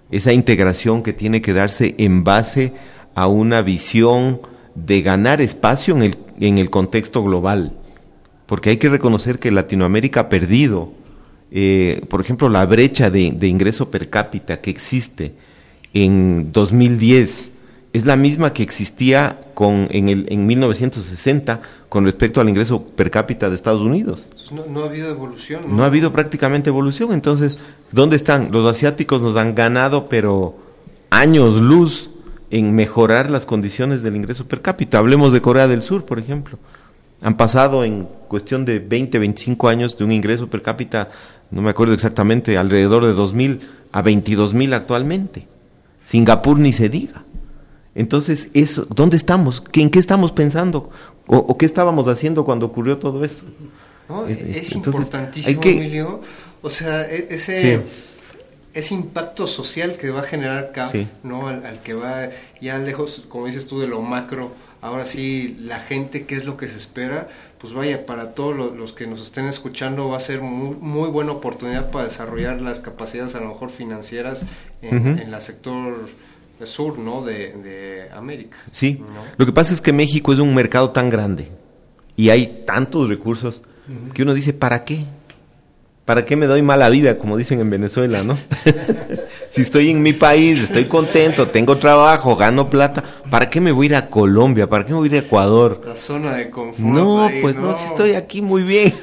[0.09, 2.73] Esa integración que tiene que darse en base
[3.15, 4.41] a una visión
[4.75, 7.77] de ganar espacio en el, en el contexto global.
[8.45, 10.91] Porque hay que reconocer que Latinoamérica ha perdido,
[11.51, 15.33] eh, por ejemplo, la brecha de, de ingreso per cápita que existe
[15.93, 17.50] en 2010
[17.93, 23.11] es la misma que existía con, en, el, en 1960 con respecto al ingreso per
[23.11, 24.23] cápita de Estados Unidos.
[24.51, 25.61] No, no ha habido evolución.
[25.67, 25.83] ¿no?
[25.83, 27.11] ha habido prácticamente evolución.
[27.11, 27.59] Entonces,
[27.91, 28.49] ¿dónde están?
[28.51, 30.55] Los asiáticos nos han ganado, pero
[31.09, 32.11] años luz
[32.49, 34.99] en mejorar las condiciones del ingreso per cápita.
[34.99, 36.59] Hablemos de Corea del Sur, por ejemplo.
[37.21, 41.09] Han pasado en cuestión de 20, 25 años de un ingreso per cápita,
[41.51, 43.59] no me acuerdo exactamente, alrededor de 2.000
[43.91, 45.47] a 22.000 actualmente.
[46.03, 47.23] Singapur ni se diga.
[47.95, 49.63] Entonces, eso, ¿dónde estamos?
[49.73, 50.89] ¿En qué estamos pensando?
[51.27, 53.43] ¿O, qué estábamos haciendo cuando ocurrió todo eso?
[54.27, 56.21] es importantísimo, Emilio.
[56.61, 57.81] O sea, e, ese,
[58.73, 61.47] ese impacto social que va a generar CAF, ¿no?
[61.47, 62.29] Al, que va
[62.61, 64.51] ya lejos, como dices tú, de lo macro.
[64.81, 67.29] Ahora sí, la gente, ¿qué es lo que se espera?
[67.59, 71.33] Pues vaya, para todos los, que nos estén escuchando va a ser muy, muy, buena
[71.33, 74.43] oportunidad para desarrollar las capacidades a lo mejor financieras
[74.81, 76.09] en, en la sector
[76.65, 77.23] sur, ¿no?
[77.23, 78.57] De, América.
[78.71, 79.01] Sí,
[79.37, 81.49] lo que pasa es que México es un mercado tan grande
[82.15, 83.63] y hay tantos recursos
[84.13, 85.05] que uno dice, ¿para qué?
[86.05, 88.37] ¿Para qué me doy mala vida, como dicen en Venezuela, no?
[89.49, 93.85] si estoy en mi país, estoy contento, tengo trabajo, gano plata, ¿para qué me voy
[93.85, 94.67] a ir a Colombia?
[94.67, 95.81] ¿Para qué me voy a ir a Ecuador?
[95.85, 96.79] La zona de confort.
[96.79, 97.77] No, pues no.
[97.77, 98.93] si estoy aquí muy bien.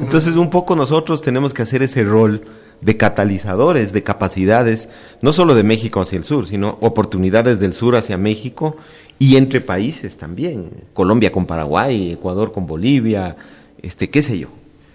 [0.00, 2.42] Entonces un poco nosotros tenemos que hacer ese rol
[2.80, 4.88] de catalizadores, de capacidades,
[5.20, 8.76] no solo de México hacia el sur, sino oportunidades del sur hacia México
[9.18, 13.36] y entre países también, Colombia con Paraguay, Ecuador con Bolivia,
[13.82, 14.48] este, qué sé yo.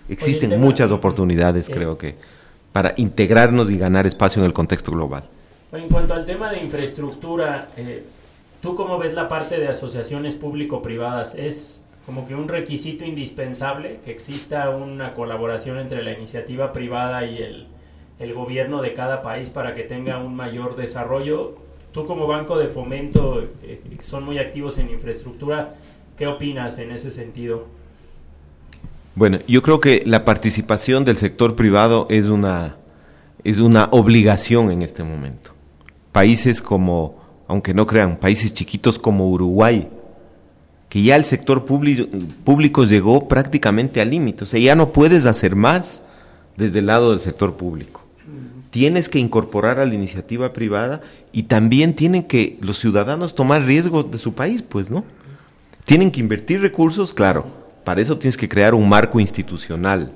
[0.09, 2.15] Existen muchas oportunidades, creo que,
[2.71, 5.23] para integrarnos y ganar espacio en el contexto global.
[5.71, 8.03] En cuanto al tema de infraestructura, eh,
[8.61, 11.35] ¿tú cómo ves la parte de asociaciones público-privadas?
[11.35, 17.37] ¿Es como que un requisito indispensable que exista una colaboración entre la iniciativa privada y
[17.37, 17.67] el,
[18.19, 21.55] el gobierno de cada país para que tenga un mayor desarrollo.
[21.91, 25.75] Tú como banco de fomento, eh, son muy activos en infraestructura,
[26.17, 27.65] ¿qué opinas en ese sentido?
[29.15, 32.77] Bueno, yo creo que la participación del sector privado es una,
[33.43, 35.51] es una obligación en este momento.
[36.11, 39.87] Países como, aunque no crean, países chiquitos como Uruguay,
[40.89, 42.07] que ya el sector público,
[42.43, 46.01] público llegó prácticamente al límite, o sea, ya no puedes hacer más
[46.57, 48.02] desde el lado del sector público
[48.73, 54.09] tienes que incorporar a la iniciativa privada y también tienen que los ciudadanos tomar riesgos
[54.09, 55.05] de su país, pues, ¿no?
[55.85, 57.45] Tienen que invertir recursos, claro,
[57.83, 60.11] para eso tienes que crear un marco institucional,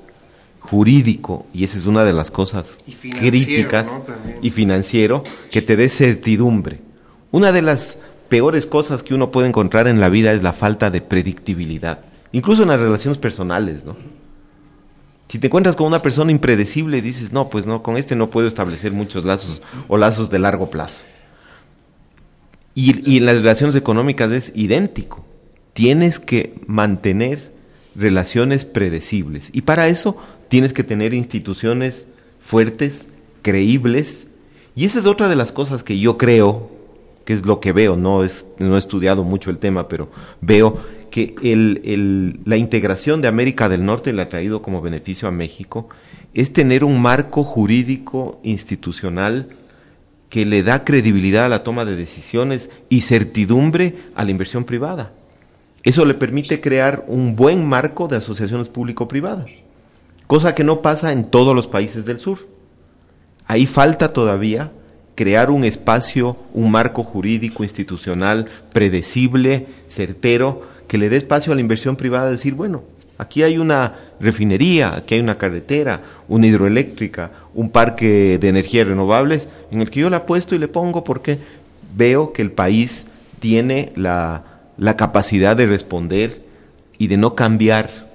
[0.58, 2.78] jurídico, y esa es una de las cosas
[3.20, 3.94] críticas,
[4.42, 6.80] y financiero, que te dé certidumbre.
[7.30, 7.96] Una de las
[8.28, 12.00] peores cosas que uno puede encontrar en la vida es la falta de predictibilidad,
[12.32, 14.17] incluso en las relaciones personales, ¿no?
[15.28, 18.48] Si te encuentras con una persona impredecible, dices, no, pues no, con este no puedo
[18.48, 21.02] establecer muchos lazos o lazos de largo plazo.
[22.74, 25.24] Y, en las relaciones económicas es idéntico.
[25.74, 27.52] Tienes que mantener
[27.94, 29.50] relaciones predecibles.
[29.52, 30.16] Y para eso
[30.48, 32.06] tienes que tener instituciones
[32.40, 33.08] fuertes,
[33.42, 34.28] creíbles.
[34.74, 36.70] Y esa es otra de las cosas que yo creo,
[37.24, 40.08] que es lo que veo, no, es, no he estudiado mucho el tema, pero
[40.40, 40.78] veo
[41.10, 45.88] que el, la integración de América del Norte le ha traído como beneficio a México
[46.34, 49.48] es tener un marco jurídico institucional
[50.28, 55.12] que le da credibilidad a la toma de decisiones y certidumbre a la inversión privada.
[55.82, 59.50] Eso le permite crear un buen marco de asociaciones público-privadas,
[60.26, 62.46] cosa que no pasa en todos los países del sur.
[63.46, 64.70] Ahí falta todavía
[65.14, 71.60] crear un espacio, un marco jurídico institucional predecible, certero, que le dé espacio a la
[71.60, 72.82] inversión privada, decir, bueno,
[73.18, 79.48] aquí hay una refinería, aquí hay una carretera, una hidroeléctrica, un parque de energías renovables,
[79.70, 81.38] en el que yo la apuesto y le pongo porque
[81.94, 83.06] veo que el país
[83.38, 84.44] tiene la,
[84.78, 86.42] la capacidad de responder
[86.96, 88.08] y de no cambiar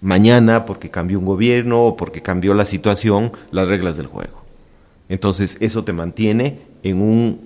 [0.00, 4.42] mañana porque cambió un gobierno o porque cambió la situación, las reglas del juego.
[5.08, 7.40] Entonces eso te mantiene en un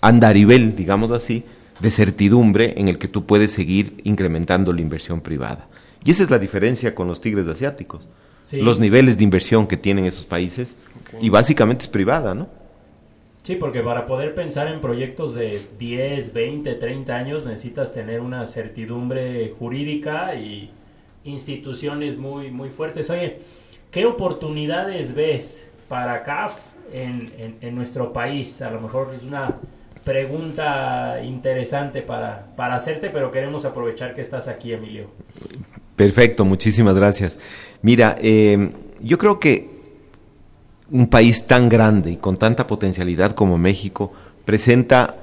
[0.00, 1.44] andarivel, digamos así,
[1.80, 5.68] de certidumbre en el que tú puedes seguir incrementando la inversión privada.
[6.04, 8.08] Y esa es la diferencia con los tigres asiáticos.
[8.52, 10.76] Los niveles de inversión que tienen esos países
[11.20, 12.48] y básicamente es privada, ¿no?
[13.42, 18.46] Sí, porque para poder pensar en proyectos de 10, 20, 30 años necesitas tener una
[18.46, 20.70] certidumbre jurídica y
[21.24, 23.10] instituciones muy, muy fuertes.
[23.10, 23.38] Oye,
[23.90, 26.58] ¿qué oportunidades ves para CAF
[26.92, 28.62] en, en, nuestro país?
[28.62, 29.54] A lo mejor es una
[30.06, 35.10] pregunta interesante para, para hacerte, pero queremos aprovechar que estás aquí, Emilio.
[35.96, 37.40] Perfecto, muchísimas gracias.
[37.82, 39.68] Mira, eh, yo creo que
[40.92, 44.12] un país tan grande y con tanta potencialidad como México
[44.44, 45.16] presenta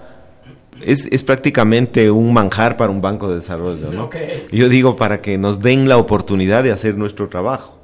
[0.85, 4.09] es, es, prácticamente un manjar para un banco de desarrollo, ¿no?
[4.51, 7.79] Yo digo para que nos den la oportunidad de hacer nuestro trabajo.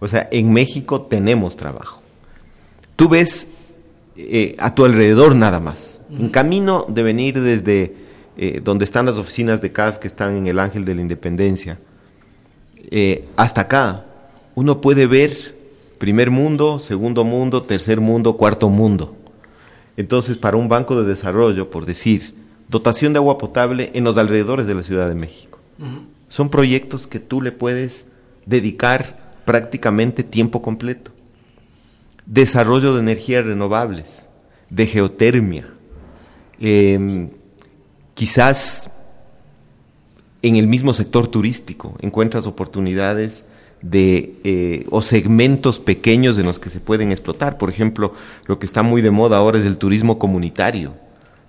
[0.00, 2.00] O sea, en México tenemos trabajo.
[2.96, 3.48] Tú ves
[4.16, 5.97] eh, a tu alrededor nada más.
[6.10, 7.94] En camino de venir desde
[8.36, 11.78] eh, donde están las oficinas de CAF que están en el Ángel de la Independencia,
[12.90, 14.06] eh, hasta acá,
[14.54, 15.56] uno puede ver
[15.98, 19.16] primer mundo, segundo mundo, tercer mundo, cuarto mundo.
[19.96, 22.34] Entonces, para un banco de desarrollo, por decir,
[22.68, 25.58] dotación de agua potable en los alrededores de la Ciudad de México.
[26.28, 28.06] Son proyectos que tú le puedes
[28.46, 31.10] dedicar prácticamente tiempo completo.
[32.26, 34.26] Desarrollo de energías renovables,
[34.70, 35.72] de geotermia.
[36.60, 37.30] Em,
[38.14, 38.90] quizás
[40.42, 43.44] en el mismo sector turístico encuentras oportunidades
[43.82, 47.58] de eh, o segmentos pequeños en los que se pueden explotar.
[47.58, 48.12] Por ejemplo,
[48.46, 50.94] lo que está muy de moda ahora es el turismo comunitario.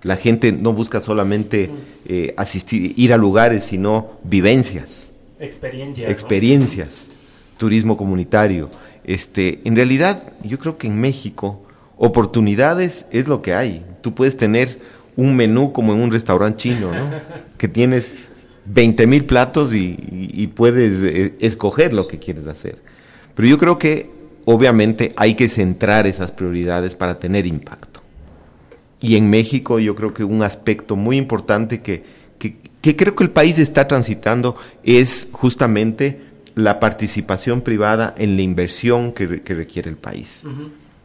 [0.02, 1.70] La gente no busca solamente
[2.06, 5.10] eh, asistir, ir a lugares, sino vivencias.
[5.38, 6.10] Experiencias.
[6.10, 7.06] Experiencias.
[7.58, 8.70] Turismo comunitario.
[9.04, 11.62] Este, en realidad, yo creo que en México
[11.96, 13.84] oportunidades es lo que hay.
[14.00, 14.80] Tú puedes tener
[15.20, 17.10] un menú como en un restaurante chino, ¿no?
[17.58, 18.12] que tienes
[18.64, 22.82] 20 mil platos y, puedes eh, escoger lo que quieres hacer.
[23.34, 24.10] Pero yo creo que
[24.44, 28.00] obviamente hay que centrar esas prioridades para tener impacto.
[29.00, 32.04] Y en México yo creo que un aspecto muy importante que,
[32.80, 36.20] creo que el país está transitando es justamente
[36.54, 40.42] la participación privada en la inversión que, requiere el país.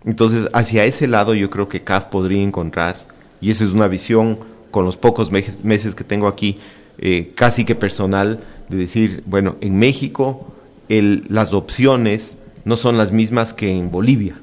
[0.05, 4.39] Entonces, hacia ese lado yo creo que CAF podría encontrar, y esa es una visión
[4.71, 6.59] con los pocos meses que tengo aquí,
[6.97, 10.53] eh, casi que personal de decir, bueno, en México
[10.89, 14.39] el, las opciones no son las mismas que en Bolivia.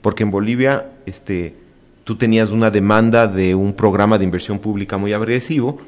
[0.00, 1.54] Porque en Bolivia este,
[2.04, 5.78] tú tenías una demanda de un programa de inversión pública muy agresivo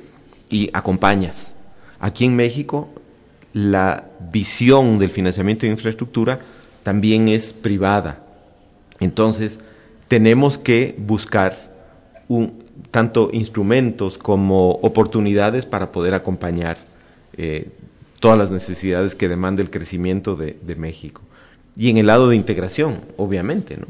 [0.51, 1.55] y acompañas.
[1.99, 2.89] Aquí en México
[3.53, 6.41] la visión del financiamiento de infraestructura
[6.83, 8.23] también es privada.
[9.01, 9.59] Entonces,
[10.09, 11.70] tenemos que buscar
[12.31, 12.63] un,
[12.93, 16.79] tanto instrumentos como oportunidades para poder acompañar
[17.37, 17.69] eh,
[18.21, 21.23] todas las necesidades que demanda el crecimiento de, México.
[21.77, 23.87] Y en el lado de integración, obviamente, ¿no?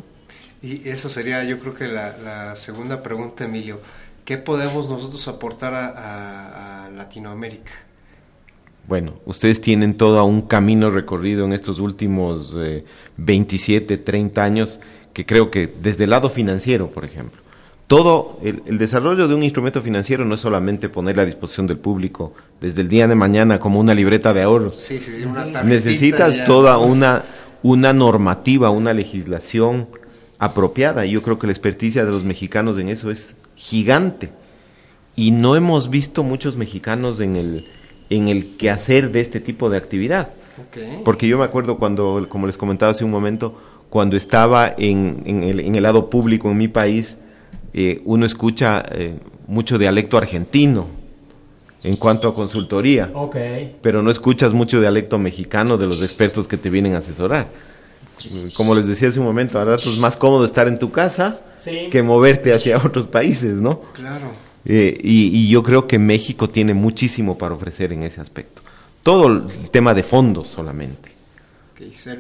[0.63, 3.81] Y eso sería, yo creo que la, segunda pregunta, Emilio.
[4.25, 7.73] ¿Qué podemos nosotros aportar a, Latinoamérica?
[8.89, 12.57] Bueno, ustedes tienen todo un camino recorrido en estos últimos
[13.17, 14.81] 27, eh, 30 años,
[15.13, 17.41] que creo que desde el lado financiero, por ejemplo,
[17.91, 22.33] todo el, desarrollo de un instrumento financiero no es solamente ponerle a disposición del público
[22.61, 24.77] desde el día de mañana como una libreta de ahorros.
[24.77, 27.25] Sí, sí, una Necesitas toda una,
[27.65, 29.89] una normativa, una legislación
[30.39, 31.05] apropiada.
[31.05, 34.31] Y yo creo que la experticia de los mexicanos en eso es gigante.
[35.17, 37.67] Y no hemos visto muchos mexicanos en el,
[38.09, 40.31] en el quehacer de este tipo de actividad.
[41.05, 45.43] Porque yo me acuerdo cuando, como les comentaba hace un momento, cuando estaba en, en,
[45.43, 47.17] el, en el lado público en mi país,
[47.73, 49.15] eh, uno escucha eh,
[49.47, 50.89] mucho dialecto argentino
[51.83, 53.11] en cuanto a consultoría,
[53.81, 57.49] pero no escuchas mucho dialecto mexicano de los expertos que te vienen a asesorar.
[58.55, 61.41] Como les decía hace un momento, ahora es más cómodo estar en tu casa
[61.91, 63.81] que moverte hacia otros países, ¿no?
[63.95, 64.31] Claro.
[64.67, 68.61] Eh, y, yo creo que México tiene muchísimo para ofrecer en ese aspecto.
[69.03, 71.13] Todo el tema de fondos solamente.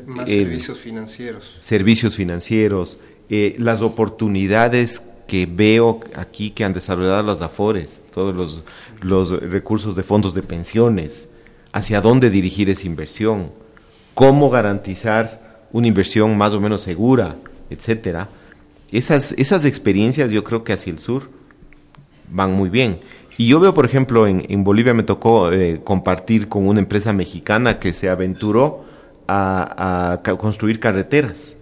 [0.06, 1.56] más servicios financieros.
[1.58, 2.98] Servicios financieros,
[3.28, 8.64] las oportunidades que veo aquí que han desarrollado las AFORES, todos los,
[9.00, 11.28] los recursos de fondos de pensiones,
[11.70, 13.52] hacia dónde dirigir esa inversión,
[14.14, 17.36] cómo garantizar una inversión más o menos segura,
[17.70, 18.28] etcétera.
[18.90, 21.30] Esas, esas experiencias yo creo que hacia el sur
[22.28, 22.98] van muy bien.
[23.38, 27.12] Y yo veo, por ejemplo, en, en Bolivia me tocó eh, compartir con una empresa
[27.12, 28.84] mexicana que se aventuró
[29.28, 31.54] a, a construir carreteras.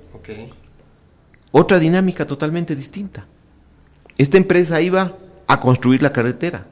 [1.52, 3.26] Otra dinámica totalmente distinta.
[4.18, 5.16] Esta empresa iba
[5.46, 6.66] a construir la carretera,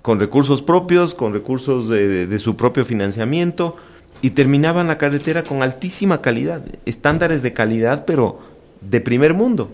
[0.00, 3.76] con recursos propios, con recursos de, su propio financiamiento,
[4.22, 8.38] y terminaban la carretera con altísima calidad, estándares de calidad, pero
[8.80, 9.70] de primer mundo.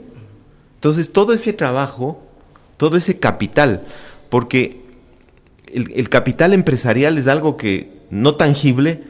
[0.76, 2.22] Entonces, todo ese trabajo,
[2.78, 3.86] todo ese capital,
[4.30, 4.80] porque
[5.66, 9.04] el, capital empresarial es algo que no tangible,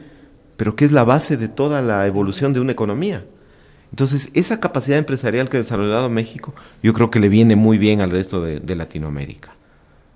[0.57, 3.25] pero que es la base de toda la evolución de una economía.
[3.93, 8.01] Entonces, esa capacidad empresarial que ha desarrollado México, yo creo que le viene muy bien
[8.01, 9.51] al resto de, Latinoamérica.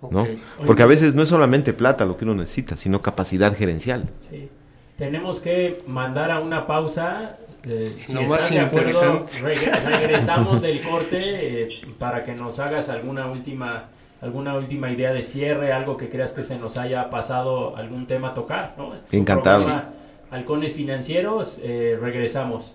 [0.09, 0.25] ¿no?
[0.65, 4.09] Porque a veces no es solamente plata lo que uno necesita, sino capacidad gerencial.
[4.31, 4.49] Sí.
[4.97, 7.37] Tenemos que mandar a una pausa.
[7.65, 11.19] Eh, si no más de acuerdo, regresamos del corte
[11.63, 13.89] eh, para que nos hagas alguna última
[14.21, 18.29] alguna última idea de cierre, algo que creas que se nos haya pasado algún tema
[18.29, 18.95] a tocar, ¿no?
[18.95, 19.83] Este Encantado.
[20.31, 22.73] Halcones Financieros, eh, regresamos.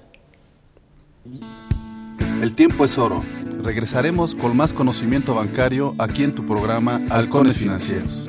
[2.41, 3.23] El tiempo es oro.
[3.62, 8.29] Regresaremos con más conocimiento bancario aquí en tu programa Halcones Financieros.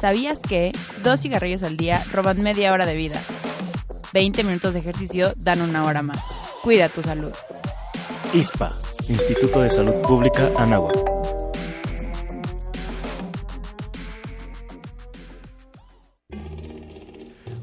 [0.00, 0.70] ¿Sabías que
[1.02, 3.20] dos cigarrillos al día roban media hora de vida?
[4.14, 6.20] 20 minutos de ejercicio dan una hora más.
[6.62, 7.32] Cuida tu salud.
[8.32, 8.72] ISPA,
[9.08, 10.96] Instituto de Salud Pública Anáhuac.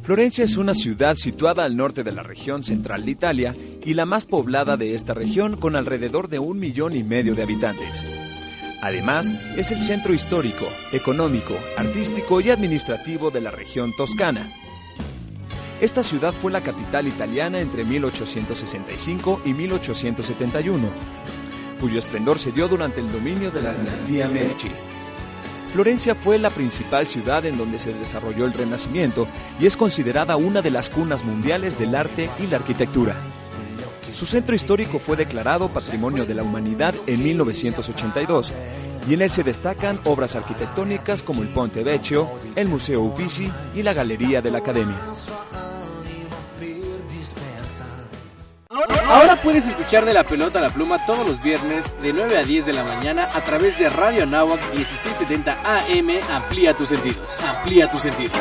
[0.03, 4.05] Florencia es una ciudad situada al norte de la región central de Italia y la
[4.05, 8.05] más poblada de esta región con alrededor de un millón y medio de habitantes.
[8.85, 14.47] Además, es el centro histórico, económico, artístico y administrativo de la región toscana.
[15.81, 20.87] Esta ciudad fue la capital italiana entre 1865 y 1871,
[21.81, 24.69] cuyo esplendor se dio durante el dominio de la dinastía Medici.
[25.73, 29.27] Florencia fue la principal ciudad en donde se desarrolló el Renacimiento
[29.59, 33.15] y es considerada una de las cunas mundiales del arte y la arquitectura.
[34.15, 38.53] Su centro histórico fue declarado Patrimonio de la Humanidad en 1982
[39.09, 43.83] y en él se destacan obras arquitectónicas como el Ponte Vecchio, el Museo Uffizi y
[43.83, 44.97] la Galería de la Academia.
[49.09, 52.43] Ahora puedes escuchar de la pelota a la pluma todos los viernes de 9 a
[52.43, 56.09] 10 de la mañana a través de Radio Anáhuac 1670 AM.
[56.31, 57.41] Amplía tus sentidos.
[57.41, 58.31] Amplía tus sentidos.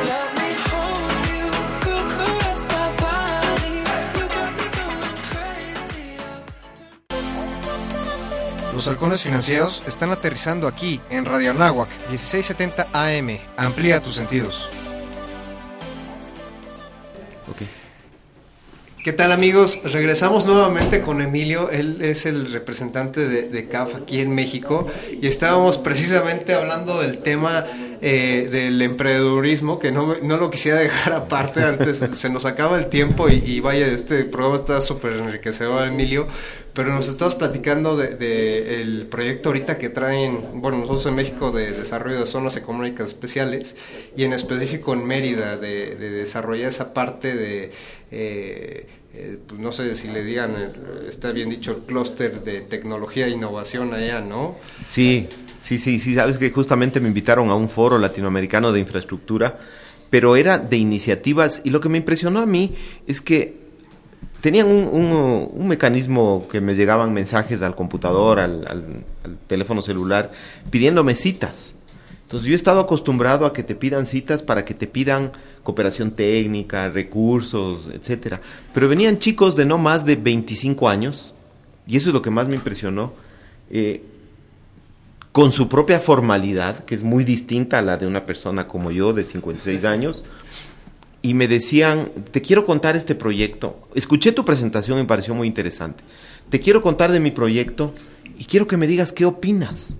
[8.74, 13.38] Los halcones financieros están aterrizando aquí en Radio Anáhuac 1670 AM.
[13.56, 14.68] Amplía tus sentidos.
[19.04, 19.80] ¿Qué tal amigos?
[19.84, 24.86] Regresamos nuevamente con Emilio, él es el representante de, de, CAF aquí en México
[25.20, 27.66] y estábamos precisamente hablando del tema
[28.06, 32.86] eh, del emprendedurismo, que no, no, lo quisiera dejar aparte antes, se nos acaba el
[32.86, 36.26] tiempo y, vaya, este programa está súper enriquecedor Emilio,
[36.74, 41.52] pero nos estabas platicando del de, el proyecto ahorita que traen, bueno, nosotros en México
[41.52, 43.76] de desarrollo de zonas económicas especiales
[44.16, 47.70] y en específico en Mérida de, desarrollar esa parte de,
[48.10, 50.72] eh, eh, pues no sé si le digan,
[51.08, 54.56] está bien dicho, el clúster de tecnología e innovación allá, ¿no?
[54.86, 55.28] Sí,
[55.60, 59.60] sí, sí, sí, sabes que justamente me invitaron a un foro latinoamericano de infraestructura,
[60.10, 62.74] pero era de iniciativas y lo que me impresionó a mí
[63.06, 63.63] es que
[64.44, 69.02] tenían un, mecanismo que me llegaban mensajes al computador, al,
[69.46, 70.32] teléfono celular,
[70.68, 71.72] pidiéndome citas.
[72.24, 75.32] Entonces yo he estado acostumbrado a que te pidan citas para que te pidan
[75.62, 78.42] cooperación técnica, recursos, etcétera.
[78.74, 81.32] Pero venían chicos de no más de 25 años,
[81.86, 83.14] y eso es lo que más me impresionó,
[83.70, 84.02] eh,
[85.32, 89.14] con su propia formalidad, que es muy distinta a la de una persona como yo
[89.14, 90.22] de 56 años,
[91.24, 93.78] y me decían, te quiero contar este proyecto.
[93.94, 96.04] Escuché tu presentación y me pareció muy interesante.
[96.50, 97.94] Te quiero contar de mi proyecto
[98.38, 99.94] y quiero que me digas qué opinas.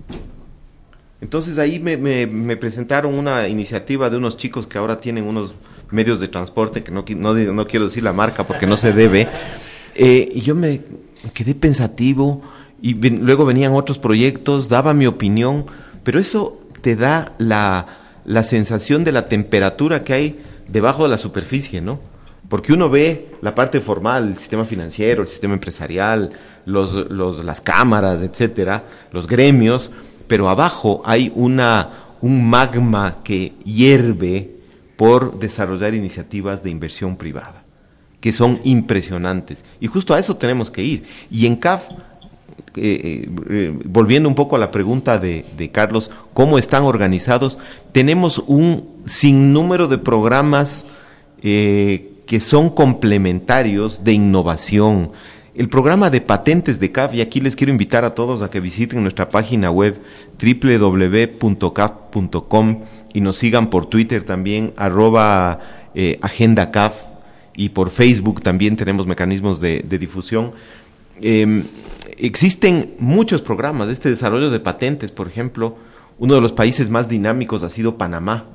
[1.21, 5.55] Entonces ahí me, presentaron una iniciativa de unos chicos que ahora tienen unos
[5.89, 9.27] medios de transporte, que no, no, quiero decir la marca porque no se debe.
[9.97, 10.81] Eh, y yo me
[11.33, 12.41] quedé pensativo
[12.81, 15.67] y luego venían otros proyectos, daba mi opinión,
[16.03, 21.17] pero eso te da la, la sensación de la temperatura que hay debajo de la
[21.17, 21.99] superficie, ¿no?
[22.49, 26.31] Porque uno ve la parte formal, el sistema financiero, el sistema empresarial,
[26.65, 29.91] los, los, las cámaras, etcétera, los gremios,
[30.27, 34.55] pero abajo hay una, un magma que hierve
[34.95, 37.63] por desarrollar iniciativas de inversión privada,
[38.21, 39.63] que son impresionantes.
[39.79, 41.03] Y justo a eso tenemos que ir.
[41.31, 41.89] Y en CAF,
[42.77, 47.57] eh, eh, volviendo un poco a la pregunta de, Carlos, ¿cómo están organizados?
[47.91, 50.85] Tenemos un sinnúmero de programas
[51.41, 55.11] eh, que son complementarios de innovación.
[55.55, 58.59] El programa de patentes de CAF, y aquí les quiero invitar a todos a que
[58.59, 60.01] visiten nuestra página web
[60.37, 61.71] www.caf.com
[63.13, 65.61] y nos sigan por Twitter también, arroba
[65.95, 66.69] eh, Agenda
[67.55, 70.51] y por Facebook también tenemos mecanismos de, difusión.
[71.21, 71.63] Em,
[72.17, 75.75] existen muchos programas de este desarrollo de patentes, por ejemplo,
[76.17, 78.45] uno de los países más dinámicos ha sido Panamá.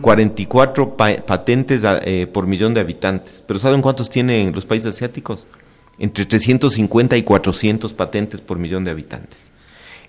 [0.00, 3.44] 44 patentes eh, por millón de habitantes.
[3.46, 5.46] Pero ¿saben cuántos tienen los países asiáticos?
[5.98, 9.50] Entre 350 y 400 patentes por millón de habitantes.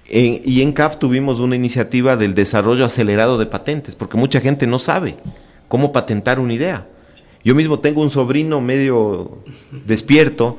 [0.09, 4.79] y en CAF tuvimos una iniciativa del desarrollo acelerado de patentes, porque mucha gente no
[4.79, 5.17] sabe
[5.67, 6.87] cómo patentar una idea.
[7.43, 9.39] Yo mismo tengo un sobrino medio
[9.85, 10.57] despierto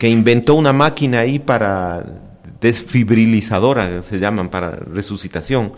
[0.00, 2.06] que inventó una máquina ahí para
[2.58, 5.74] desfibrilizadora, se llaman, para resucitación.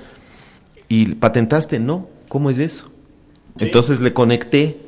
[0.88, 1.80] ¿Y patentaste?
[1.80, 2.06] No.
[2.28, 2.88] ¿Cómo es eso?
[3.58, 4.78] Entonces le conecté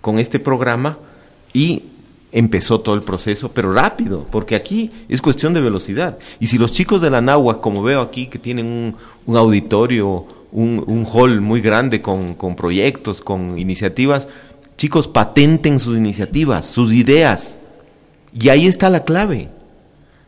[0.00, 0.98] con este programa
[1.52, 1.84] y
[2.32, 6.16] empezó todo el proceso, pero rápido, porque aquí es cuestión de velocidad.
[6.40, 8.96] Y si los chicos de la Nahua, como veo aquí, que tienen
[9.26, 14.26] un, auditorio, un, hall muy grande con, con, proyectos, con iniciativas,
[14.78, 17.58] chicos, patenten sus iniciativas, sus ideas.
[18.34, 19.48] Y ahí está la clave.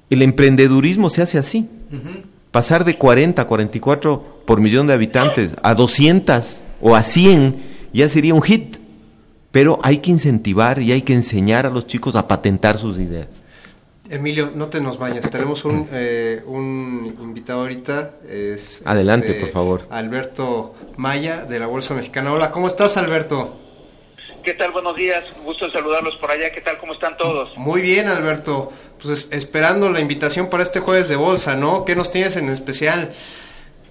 [0.08, 1.68] El emprendedurismo se hace así.
[2.50, 7.56] Pasar de 40 a 44 por millón de habitantes a 200 o a 100
[7.92, 8.76] ya sería un hit.
[9.50, 13.44] Pero hay que incentivar y hay que enseñar a los chicos a patentar sus ideas.
[14.08, 15.28] Emilio, no te nos vayas.
[15.30, 18.16] Tenemos un, eh, un invitado ahorita.
[18.28, 19.86] Es, Adelante, este, por favor.
[19.90, 22.32] Alberto Maya, de la Bolsa Mexicana.
[22.32, 23.65] Hola, ¿cómo estás, Alberto?
[24.46, 24.70] ¿Qué tal?
[24.70, 25.24] Buenos días.
[25.42, 26.52] Gusto en saludarlos por allá.
[26.52, 26.78] ¿Qué tal?
[26.78, 27.56] ¿Cómo están todos?
[27.56, 28.72] Muy bien, Alberto.
[29.02, 31.84] Pues esperando la invitación para este jueves de bolsa, ¿no?
[31.84, 33.12] ¿Qué nos tienes en especial?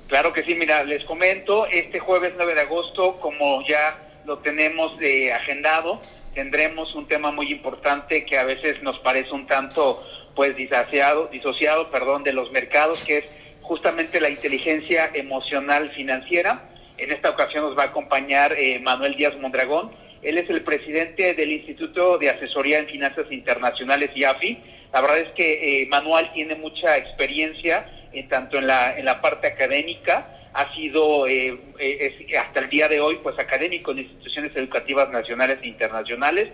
[0.07, 4.97] Claro que sí, mira, les comento, este jueves 9 de agosto, como ya lo tenemos
[4.97, 5.99] de agendado,
[6.33, 11.91] tendremos un tema muy importante que a veces nos parece un tanto pues disociado, disociado
[11.91, 13.25] perdón, de los mercados, que es
[13.61, 16.69] justamente la inteligencia emocional financiera.
[16.97, 21.35] En esta ocasión nos va a acompañar eh, Manuel Díaz Mondragón, él es el presidente
[21.35, 24.57] del Instituto de Asesoría en Finanzas Internacionales, IAFI.
[24.91, 29.21] La verdad es que eh, Manuel tiene mucha experiencia en tanto en la, en la
[29.21, 34.55] parte académica, ha sido eh, eh, hasta el día de hoy pues académico en instituciones
[34.55, 36.49] educativas nacionales e internacionales,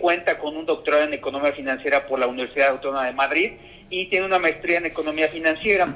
[0.00, 3.52] cuenta con un doctorado en economía financiera por la Universidad Autónoma de Madrid
[3.90, 5.94] y tiene una maestría en economía financiera.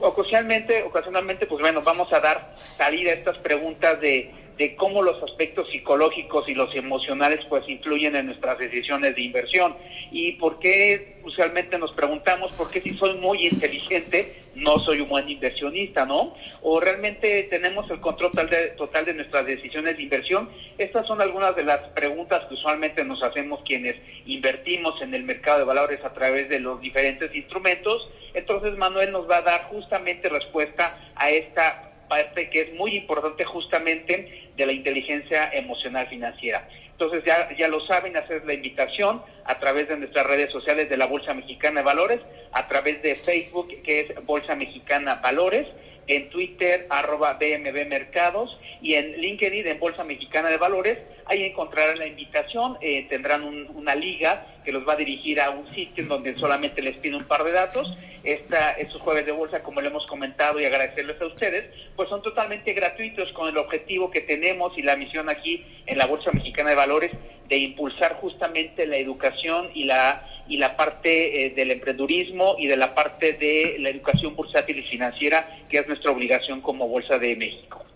[0.00, 5.22] Ocasionalmente, ocasionalmente, pues bueno, vamos a dar salida a estas preguntas de de cómo los
[5.22, 9.76] aspectos psicológicos y los emocionales pues influyen en nuestras decisiones de inversión
[10.10, 15.08] y por qué usualmente nos preguntamos por qué si soy muy inteligente no soy un
[15.08, 16.34] buen inversionista, ¿no?
[16.62, 18.32] O realmente tenemos el control
[18.76, 20.48] total de, nuestras decisiones de inversión.
[20.76, 23.96] Estas son algunas de las preguntas que usualmente nos hacemos quienes
[24.26, 28.08] invertimos en el mercado de valores a través de los diferentes instrumentos.
[28.34, 33.44] Entonces Manuel nos va a dar justamente respuesta a esta parte que es muy importante
[33.44, 36.68] justamente de la inteligencia emocional financiera.
[36.90, 40.96] Entonces ya, ya lo saben, hacer la invitación a través de nuestras redes sociales de
[40.96, 42.20] la Bolsa Mexicana de Valores,
[42.52, 45.68] a través de Facebook, que es Bolsa Mexicana Valores,
[46.08, 50.98] en Twitter, arroba BMB Mercados, y en LinkedIn, en Bolsa Mexicana de Valores.
[51.26, 55.66] Ahí encontrarán la invitación, eh, tendrán una liga que los va a dirigir a un
[55.74, 57.90] sitio en donde solamente les pide un par de datos.
[58.22, 61.64] Esta, estos jueves de bolsa, como le hemos comentado y agradecerles a ustedes,
[61.96, 66.04] pues son totalmente gratuitos con el objetivo que tenemos y la misión aquí en la
[66.04, 67.12] Bolsa Mexicana de Valores
[67.48, 72.76] de impulsar justamente la educación y la y la parte eh, del emprendurismo y de
[72.76, 77.36] la parte de la educación bursátil y financiera, que es nuestra obligación como Bolsa de
[77.36, 77.86] México.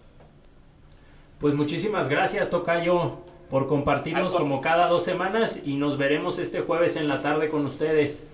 [1.39, 6.96] Pues muchísimas gracias, Tocayo, por compartirnos como cada dos semanas y nos veremos este jueves
[6.96, 8.24] en la tarde con ustedes.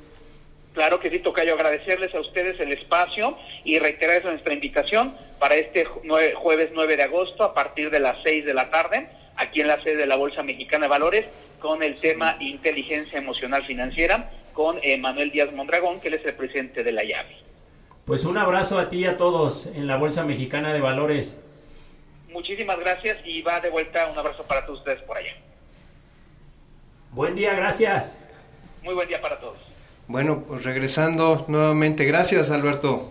[0.74, 5.86] Claro que sí, Tocayo, agradecerles a ustedes el espacio y reiterar nuestra invitación para este
[5.86, 9.82] jueves 9 de agosto a partir de las 6 de la tarde, aquí en la
[9.82, 11.26] sede de la Bolsa Mexicana de Valores,
[11.58, 16.34] con el tema inteligencia emocional financiera con eh, Manuel Díaz Mondragón, que él es el
[16.34, 17.38] presidente de la llave.
[18.04, 21.40] Pues un abrazo a ti y a todos en la Bolsa Mexicana de Valores.
[22.28, 25.32] Muchísimas gracias y va de vuelta un abrazo para todos ustedes por allá.
[27.12, 28.18] Buen día, gracias.
[28.82, 29.58] Muy buen día para todos.
[30.06, 33.10] Bueno, pues regresando nuevamente, gracias Alberto.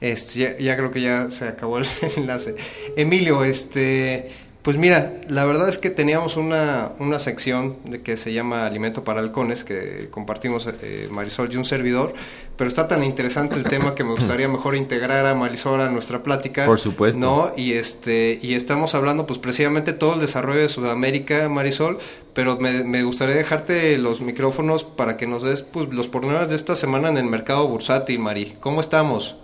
[0.00, 2.56] Este, ya, ya creo que ya se acabó el enlace.
[2.96, 4.30] Emilio, este,
[4.62, 9.04] pues mira, la verdad es que teníamos una, una sección de que se llama Alimento
[9.04, 12.12] para Halcones, que compartimos eh, Marisol y un servidor,
[12.58, 16.22] pero está tan interesante el tema que me gustaría mejor integrar a Marisol a nuestra
[16.22, 16.66] plática.
[16.66, 17.18] Por supuesto.
[17.18, 17.52] ¿No?
[17.56, 21.98] Y este, y estamos hablando pues precisamente todo el desarrollo de Sudamérica, Marisol,
[22.34, 26.56] pero me, me gustaría dejarte los micrófonos para que nos des pues, los pormenores de
[26.56, 28.56] esta semana en el mercado bursátil, Mari.
[28.60, 29.36] ¿Cómo estamos?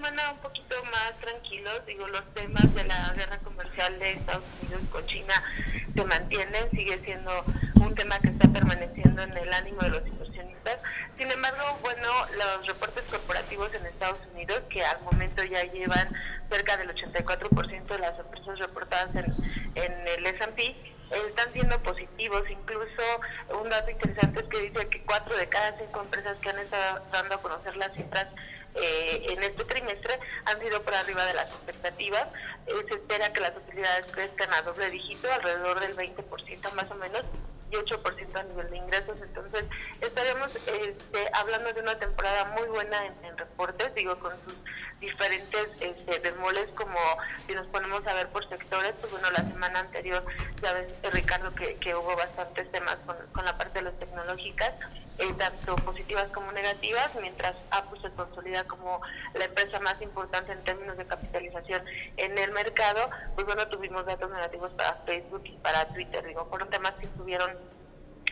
[0.00, 4.82] semana un poquito más tranquilos, digo, los temas de la guerra comercial de Estados Unidos
[4.92, 5.42] con China
[5.92, 7.44] se mantienen, sigue siendo
[7.80, 10.78] un tema que está permaneciendo en el ánimo de los inversionistas.
[11.18, 16.08] Sin embargo, bueno, los reportes corporativos en Estados Unidos, que al momento ya llevan
[16.48, 19.26] cerca del 84% de las empresas reportadas en,
[19.74, 20.76] el S&P,
[21.26, 22.44] están siendo positivos.
[22.48, 23.02] Incluso
[23.60, 27.04] un dato interesante es que dice que cuatro de cada cinco empresas que han estado
[27.10, 28.28] dando a conocer las cifras
[28.74, 32.28] eh, en este trimestre han sido por arriba de las expectativas.
[32.66, 36.94] Eh, se espera que las utilidades crezcan a doble dígito, alrededor del 20% más o
[36.94, 37.24] menos,
[37.70, 39.16] y 8% a nivel de ingresos.
[39.22, 39.64] Entonces,
[40.00, 44.56] estaremos este, hablando de una temporada muy buena en, en reportes, digo, con sus
[45.00, 46.98] diferentes este, bemoles, como
[47.46, 50.24] si nos ponemos a ver por sectores, pues bueno, la semana anterior,
[50.62, 53.98] ya ves, eh, Ricardo, que, que hubo bastantes temas con, con la parte de las
[53.98, 54.72] tecnológicas,
[55.18, 59.00] eh, tanto positivas como negativas, mientras Apple se consolida como
[59.34, 61.82] la empresa más importante en términos de capitalización
[62.16, 66.70] en el mercado, pues bueno, tuvimos datos negativos para Facebook y para Twitter, digo, fueron
[66.70, 67.50] temas que estuvieron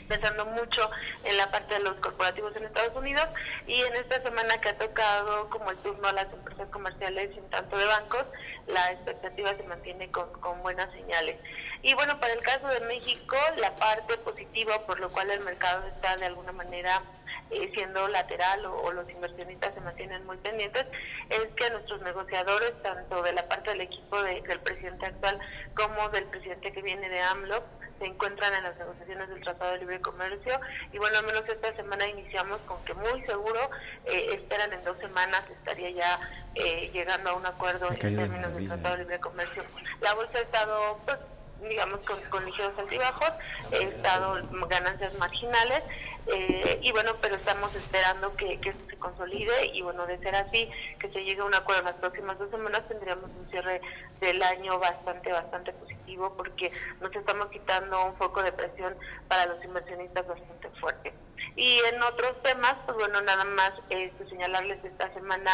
[0.09, 0.91] pensando mucho
[1.25, 3.27] en la parte de los corporativos en Estados Unidos
[3.67, 7.39] y en esta semana que ha tocado como el turno a las empresas comerciales y
[7.39, 8.25] en tanto de bancos,
[8.67, 11.37] la expectativa se mantiene con, con buenas señales.
[11.83, 15.87] Y bueno, para el caso de México, la parte positiva por lo cual el mercado
[15.87, 17.03] está de alguna manera
[17.51, 20.87] eh, siendo lateral o, los inversionistas se mantienen muy pendientes,
[21.31, 25.39] es que nuestros negociadores, tanto de la parte del equipo del presidente actual
[25.75, 27.63] como del presidente que viene de AMLO,
[27.99, 30.61] se encuentran en las negociaciones del Tratado de Libre Comercio.
[30.93, 33.71] Y bueno, al menos esta semana iniciamos con que muy seguro
[34.05, 36.19] eh, esperan en dos semanas estaría ya
[36.55, 39.65] eh, llegando a un acuerdo en términos del Tratado de Libre Comercio.
[40.01, 41.19] La bolsa ha estado pues,
[41.61, 43.33] digamos, con, con ligeros altibajos,
[43.73, 45.83] he estado ganancias marginales,
[46.31, 50.71] eh, y bueno, pero estamos esperando que, que se consolide y bueno, de ser así,
[50.99, 53.81] que se llegue a un acuerdo en las próximas dos semanas, tendríamos un cierre
[54.21, 58.97] del año bastante, bastante positivo porque nos estamos quitando un foco de presión
[59.29, 61.13] para los inversionistas bastante fuerte.
[61.57, 65.51] Y en otros temas, pues bueno, nada más este, señalarles esta semana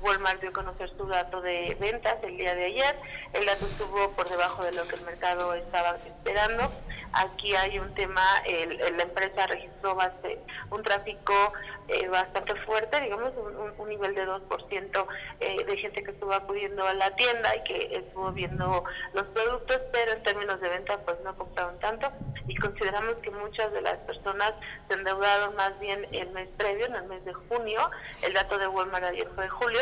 [0.00, 2.96] Walmart dio a conocer su dato de ventas el día de ayer.
[3.32, 6.70] El dato estuvo por debajo de lo que el mercado estaba esperando.
[7.12, 10.38] Aquí hay un tema, el, la empresa registró base,
[10.70, 11.52] un tráfico
[11.88, 15.06] eh, bastante fuerte, digamos, un, un nivel de 2%
[15.40, 19.80] eh, de gente que estuvo acudiendo a la tienda y que estuvo viendo los productos,
[19.92, 22.10] pero en términos de venta pues no compraron tanto.
[22.48, 24.52] Y consideramos que muchas de las personas
[24.88, 27.90] se endeudaron más bien el mes previo, en el mes de junio,
[28.22, 29.80] el dato de Walmart ayer fue de julio,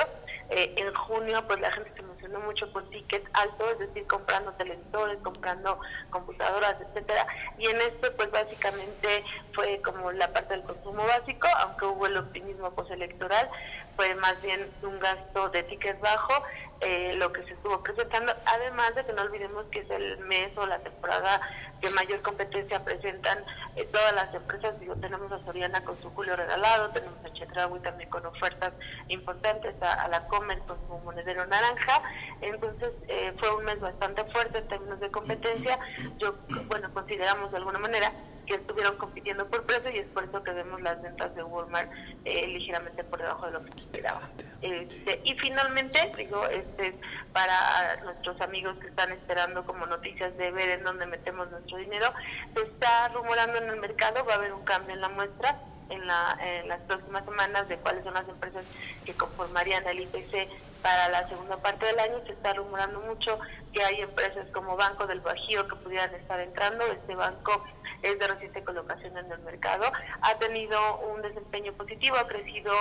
[0.51, 2.03] eh, en junio pues la gente se
[2.41, 5.79] mucho por tickets altos, es decir, comprando televisores, comprando
[6.11, 7.27] computadoras, etcétera,
[7.59, 12.17] y en esto pues básicamente fue como la parte del consumo básico, aunque hubo el
[12.17, 13.51] optimismo postelectoral,
[13.97, 16.43] fue más bien un gasto de tickets bajo,
[16.81, 20.51] eh, lo que se estuvo presentando, además de que no olvidemos que es el mes
[20.57, 21.41] o la temporada
[21.81, 23.39] que mayor competencia presentan
[23.77, 27.81] eh, todas las empresas, digo, tenemos a Soriana con su julio regalado, tenemos a Chedraui
[27.81, 28.73] también con ofertas
[29.09, 32.03] importantes, a, la Comer con su monedero naranja,
[32.41, 35.79] entonces eh, fue un mes bastante fuerte en términos de competencia,
[36.19, 36.35] yo,
[36.67, 38.13] bueno, consideramos de alguna manera
[38.47, 41.91] que estuvieron compitiendo por precio y es por eso que vemos las ventas de Walmart
[42.25, 44.29] eh, ligeramente por debajo de lo que se esperaba.
[44.61, 46.95] Este, y finalmente, digo, este
[47.33, 52.13] para nuestros amigos que están esperando como noticias de ver en dónde metemos nuestro dinero,
[52.55, 55.59] se está rumorando en el mercado, va a haber un cambio en la muestra
[55.91, 58.65] en, la, en las próximas semanas de cuáles son las empresas
[59.05, 60.49] que conformarían el IPC
[60.83, 62.23] para la segunda parte del año.
[62.27, 63.39] Se está rumorando mucho
[63.73, 66.85] que hay empresas como Banco del Bajío que pudieran estar entrando.
[66.87, 67.65] Este banco
[68.05, 69.91] es de reciente colocación en el mercado.
[70.21, 72.73] Ha tenido un desempeño positivo, ha crecido,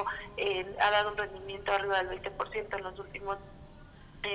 [0.79, 3.37] ha dado un rendimiento arriba del 20% en los últimos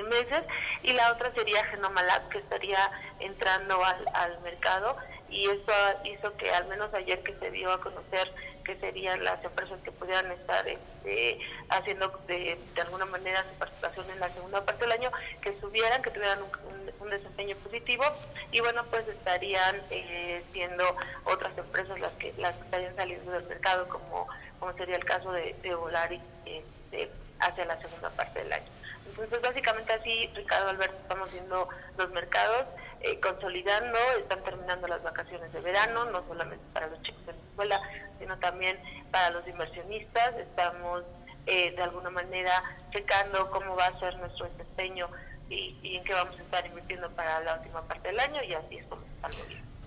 [0.03, 0.43] meses
[0.83, 4.97] y la otra sería Genoma Lab que estaría entrando al, al mercado
[5.31, 5.73] y eso
[6.05, 8.33] hizo que al menos ayer que se dio a conocer
[8.69, 11.39] que serían las empresas que pudieran estar este,
[11.71, 15.11] haciendo de, de, alguna manera su participación en la segunda parte del año,
[15.41, 18.05] que subieran, que tuvieran un, desempeño positivo
[18.53, 20.85] y bueno, pues estarían eh, siendo
[21.25, 24.29] otras empresas las que las que estarían saliendo del mercado, como,
[24.61, 27.11] como sería el caso de, de Volaris este,
[27.41, 28.78] hacia la segunda parte del año.
[29.19, 32.67] Entonces, básicamente así, Ricardo Alberto, estamos viendo los mercados
[33.01, 37.39] eh, consolidando, están terminando las vacaciones de verano, no solamente para los chicos de la
[37.39, 37.81] escuela,
[38.21, 38.79] sino también
[39.11, 40.37] para los inversionistas.
[40.37, 41.03] Estamos
[41.47, 42.63] eh, de alguna manera
[42.93, 45.09] checando cómo va a ser nuestro desempeño
[45.51, 48.55] y, y, en qué vamos a estar invirtiendo para la última parte del año y
[48.55, 48.87] así es.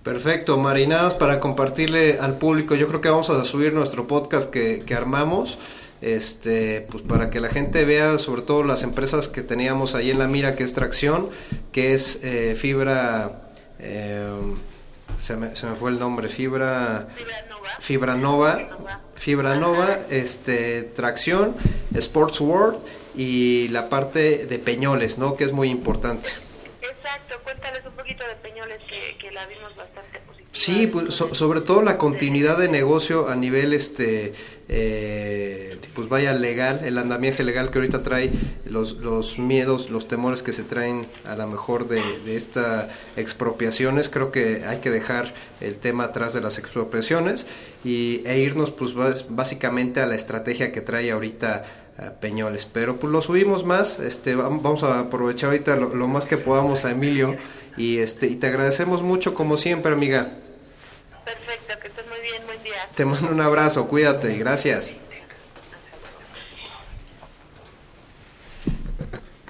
[0.02, 4.84] Perfecto, Marinadas, para compartirle al público, yo creo que vamos a subir nuestro podcast que,
[4.84, 5.58] que armamos
[6.02, 10.18] este, pues para que la gente vea sobre todo las empresas que teníamos ahí en
[10.18, 11.30] la mira, que es Tracción,
[11.70, 14.28] que es eh, Fibra, eh,
[15.20, 17.08] se, me, se, me, fue el nombre, Fibra,
[17.78, 21.54] Fibra Nova, Fibra Nova, este, Tracción,
[21.94, 22.78] Sports World
[23.14, 25.36] y la parte de Peñoles, ¿no?
[25.36, 26.30] Que es muy importante.
[26.80, 30.31] Exacto, cuéntales un poquito de Peñoles que, que la vimos bastante.
[30.52, 34.34] Sí, pues so, sobre todo la continuidad de negocio a nivel este
[34.68, 38.32] eh, pues vaya legal, el andamiaje legal que ahorita trae,
[38.64, 42.86] los, los miedos, los temores que se traen a lo mejor de, de estas
[43.16, 47.46] expropiaciones, creo que hay que dejar el tema atrás de las expropiaciones
[47.84, 48.94] y, e irnos pues
[49.28, 51.64] básicamente a la estrategia que trae ahorita
[52.20, 56.36] Peñoles, pero pues lo subimos más, este vamos a aprovechar ahorita lo, lo más que
[56.36, 57.36] podamos a Emilio
[57.76, 60.28] y este y te agradecemos mucho como siempre, amiga.
[61.24, 62.74] Perfecto, que estés muy bien, buen día.
[62.94, 64.94] Te mando un abrazo, cuídate, gracias.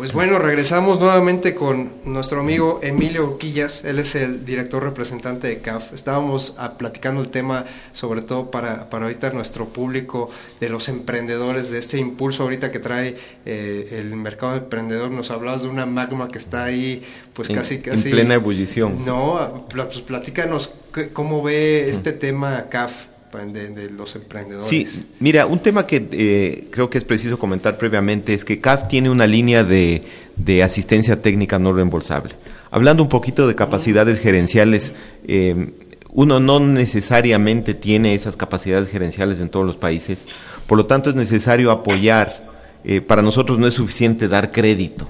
[0.03, 5.61] Pues bueno, regresamos nuevamente con nuestro amigo Emilio Urquillas, él es el director representante de
[5.61, 5.93] CAF.
[5.93, 10.29] Estábamos a, platicando el tema, sobre todo para, para ahorita nuestro público,
[10.59, 15.13] de los emprendedores, de este impulso ahorita que trae eh, el mercado emprendedor.
[15.13, 18.09] Nos hablabas de una magma que está ahí, pues en, casi, casi.
[18.09, 19.05] En plena ebullición.
[19.05, 20.75] No, pues platícanos
[21.13, 23.12] cómo ve este tema CAF.
[23.33, 24.69] De, los emprendedores.
[24.69, 24.87] Sí,
[25.19, 29.09] mira, un tema que eh, creo que es preciso comentar previamente es que CAF tiene
[29.09, 30.03] una línea de,
[30.37, 32.35] de asistencia técnica no reembolsable.
[32.71, 34.93] Hablando un poquito de capacidades gerenciales,
[35.27, 35.73] eh,
[36.11, 40.27] uno no necesariamente tiene esas capacidades gerenciales en todos los países,
[40.67, 42.53] por lo tanto es necesario apoyar.
[42.85, 45.09] Eh, para nosotros no es suficiente dar crédito.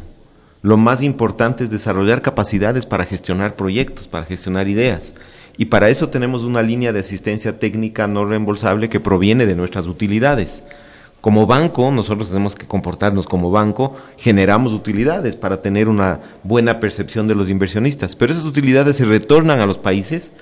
[0.61, 5.13] Lo más importante es desarrollar capacidades para gestionar proyectos, para gestionar ideas.
[5.57, 9.87] Y para eso tenemos una línea de asistencia técnica no reembolsable que proviene de nuestras
[9.87, 10.63] utilidades.
[11.21, 17.29] Como banco, nosotros tenemos que comportarnos como banco, generamos utilidades para tener una buena percepción
[17.29, 20.33] de los inversionistas, pero esas utilidades se retornan a los países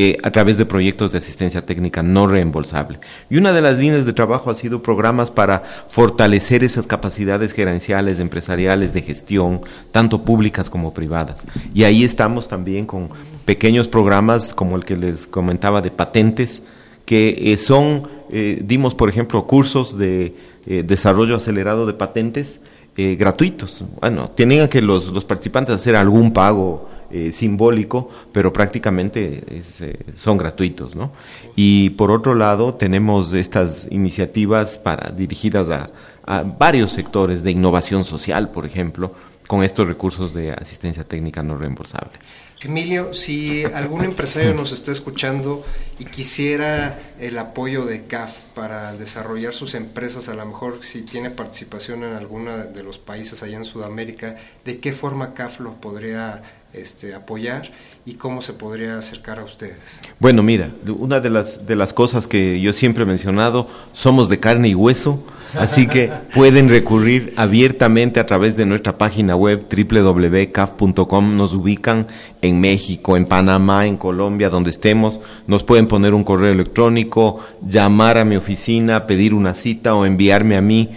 [0.00, 3.00] eh, a través de proyectos de asistencia técnica no reembolsable.
[3.28, 8.20] Y una de las líneas de trabajo ha sido programas para fortalecer esas capacidades gerenciales,
[8.20, 11.46] empresariales, de gestión, tanto públicas como privadas.
[11.74, 13.10] Y ahí estamos también con
[13.44, 16.62] pequeños programas como el que les comentaba de patentes,
[17.04, 20.32] que eh, son, eh, dimos por ejemplo cursos de
[20.64, 22.60] desarrollo acelerado de patentes
[22.94, 23.82] gratuitos.
[24.00, 29.98] Bueno, tenían que los, los participantes hacer algún pago eh, simbólico, pero prácticamente es, eh,
[30.14, 31.12] son gratuitos, ¿no?
[31.56, 35.90] Y por otro lado, tenemos estas iniciativas para, dirigidas a,
[36.24, 39.14] a varios sectores de innovación social, por ejemplo,
[39.46, 42.18] con estos recursos de asistencia técnica no reembolsable.
[42.60, 45.64] Emilio, si algún empresario nos está escuchando
[46.00, 51.30] y quisiera el apoyo de CAF para desarrollar sus empresas, a lo mejor si tiene
[51.30, 56.42] participación en alguno de los países allá en Sudamérica, ¿de qué forma CAF lo podría
[56.72, 57.70] este, apoyar
[58.04, 60.00] y cómo se podría acercar a ustedes?
[60.18, 64.40] Bueno, mira, una de las, de las cosas que yo siempre he mencionado, somos de
[64.40, 65.22] carne y hueso,
[65.58, 72.06] así que pueden recurrir abiertamente a través de nuestra página web www.caf.com, nos ubican
[72.40, 78.18] en México, en Panamá, en Colombia, donde estemos, nos pueden poner un correo electrónico, llamar
[78.18, 80.90] a mi oficina, pedir una cita o enviarme a mí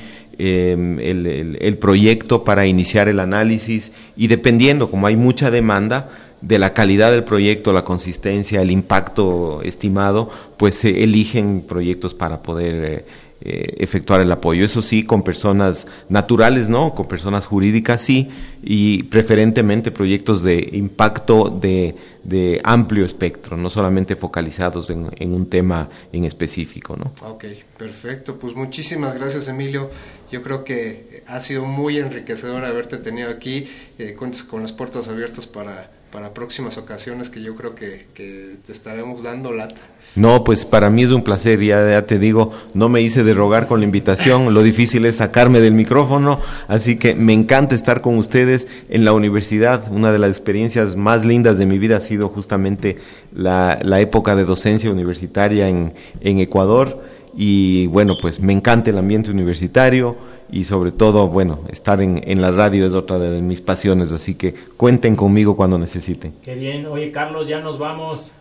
[0.44, 6.10] eh, el, el, proyecto para iniciar el análisis y dependiendo, como hay mucha demanda,
[6.42, 12.42] de la calidad del proyecto, la consistencia, el impacto estimado, pues se eligen proyectos para
[12.42, 13.06] poder eh,
[13.44, 14.64] eh, efectuar el apoyo.
[14.64, 16.94] Eso sí, con personas naturales, ¿no?
[16.94, 18.30] Con personas jurídicas, sí,
[18.62, 25.50] y preferentemente proyectos de impacto de, de amplio espectro, no solamente focalizados en, en, un
[25.50, 27.14] tema en específico, ¿no?
[27.28, 27.46] Ok,
[27.78, 28.38] perfecto.
[28.38, 29.90] Pues muchísimas gracias, Emilio.
[30.32, 33.66] Yo creo que ha sido muy enriquecedor haberte tenido aquí,
[33.98, 38.72] eh, con, con las puertas abiertas para para próximas ocasiones que yo creo que, te
[38.72, 39.82] estaremos dando lata.
[40.16, 43.34] No, pues para mí es un placer, ya, ya, te digo, no me hice de
[43.34, 48.02] rogar con la invitación, lo difícil es sacarme del micrófono, así que me encanta estar
[48.02, 49.92] con ustedes en la universidad.
[49.92, 52.98] Una de las experiencias más lindas de mi vida ha sido justamente
[53.34, 57.02] la, la época de docencia universitaria en, en Ecuador
[57.36, 60.18] y bueno, pues me encanta el ambiente universitario
[60.52, 64.36] y sobre todo, bueno, estar en, en, la radio es otra de mis pasiones, así
[64.36, 66.34] que cuenten conmigo cuando necesiten.
[66.44, 68.34] Qué bien, oye Carlos, ya nos vamos.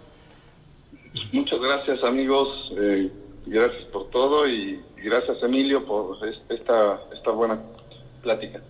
[1.33, 3.11] Muchas gracias amigos, eh,
[3.47, 7.61] gracias por todo y gracias Emilio por esta, esta buena
[8.23, 8.61] plática.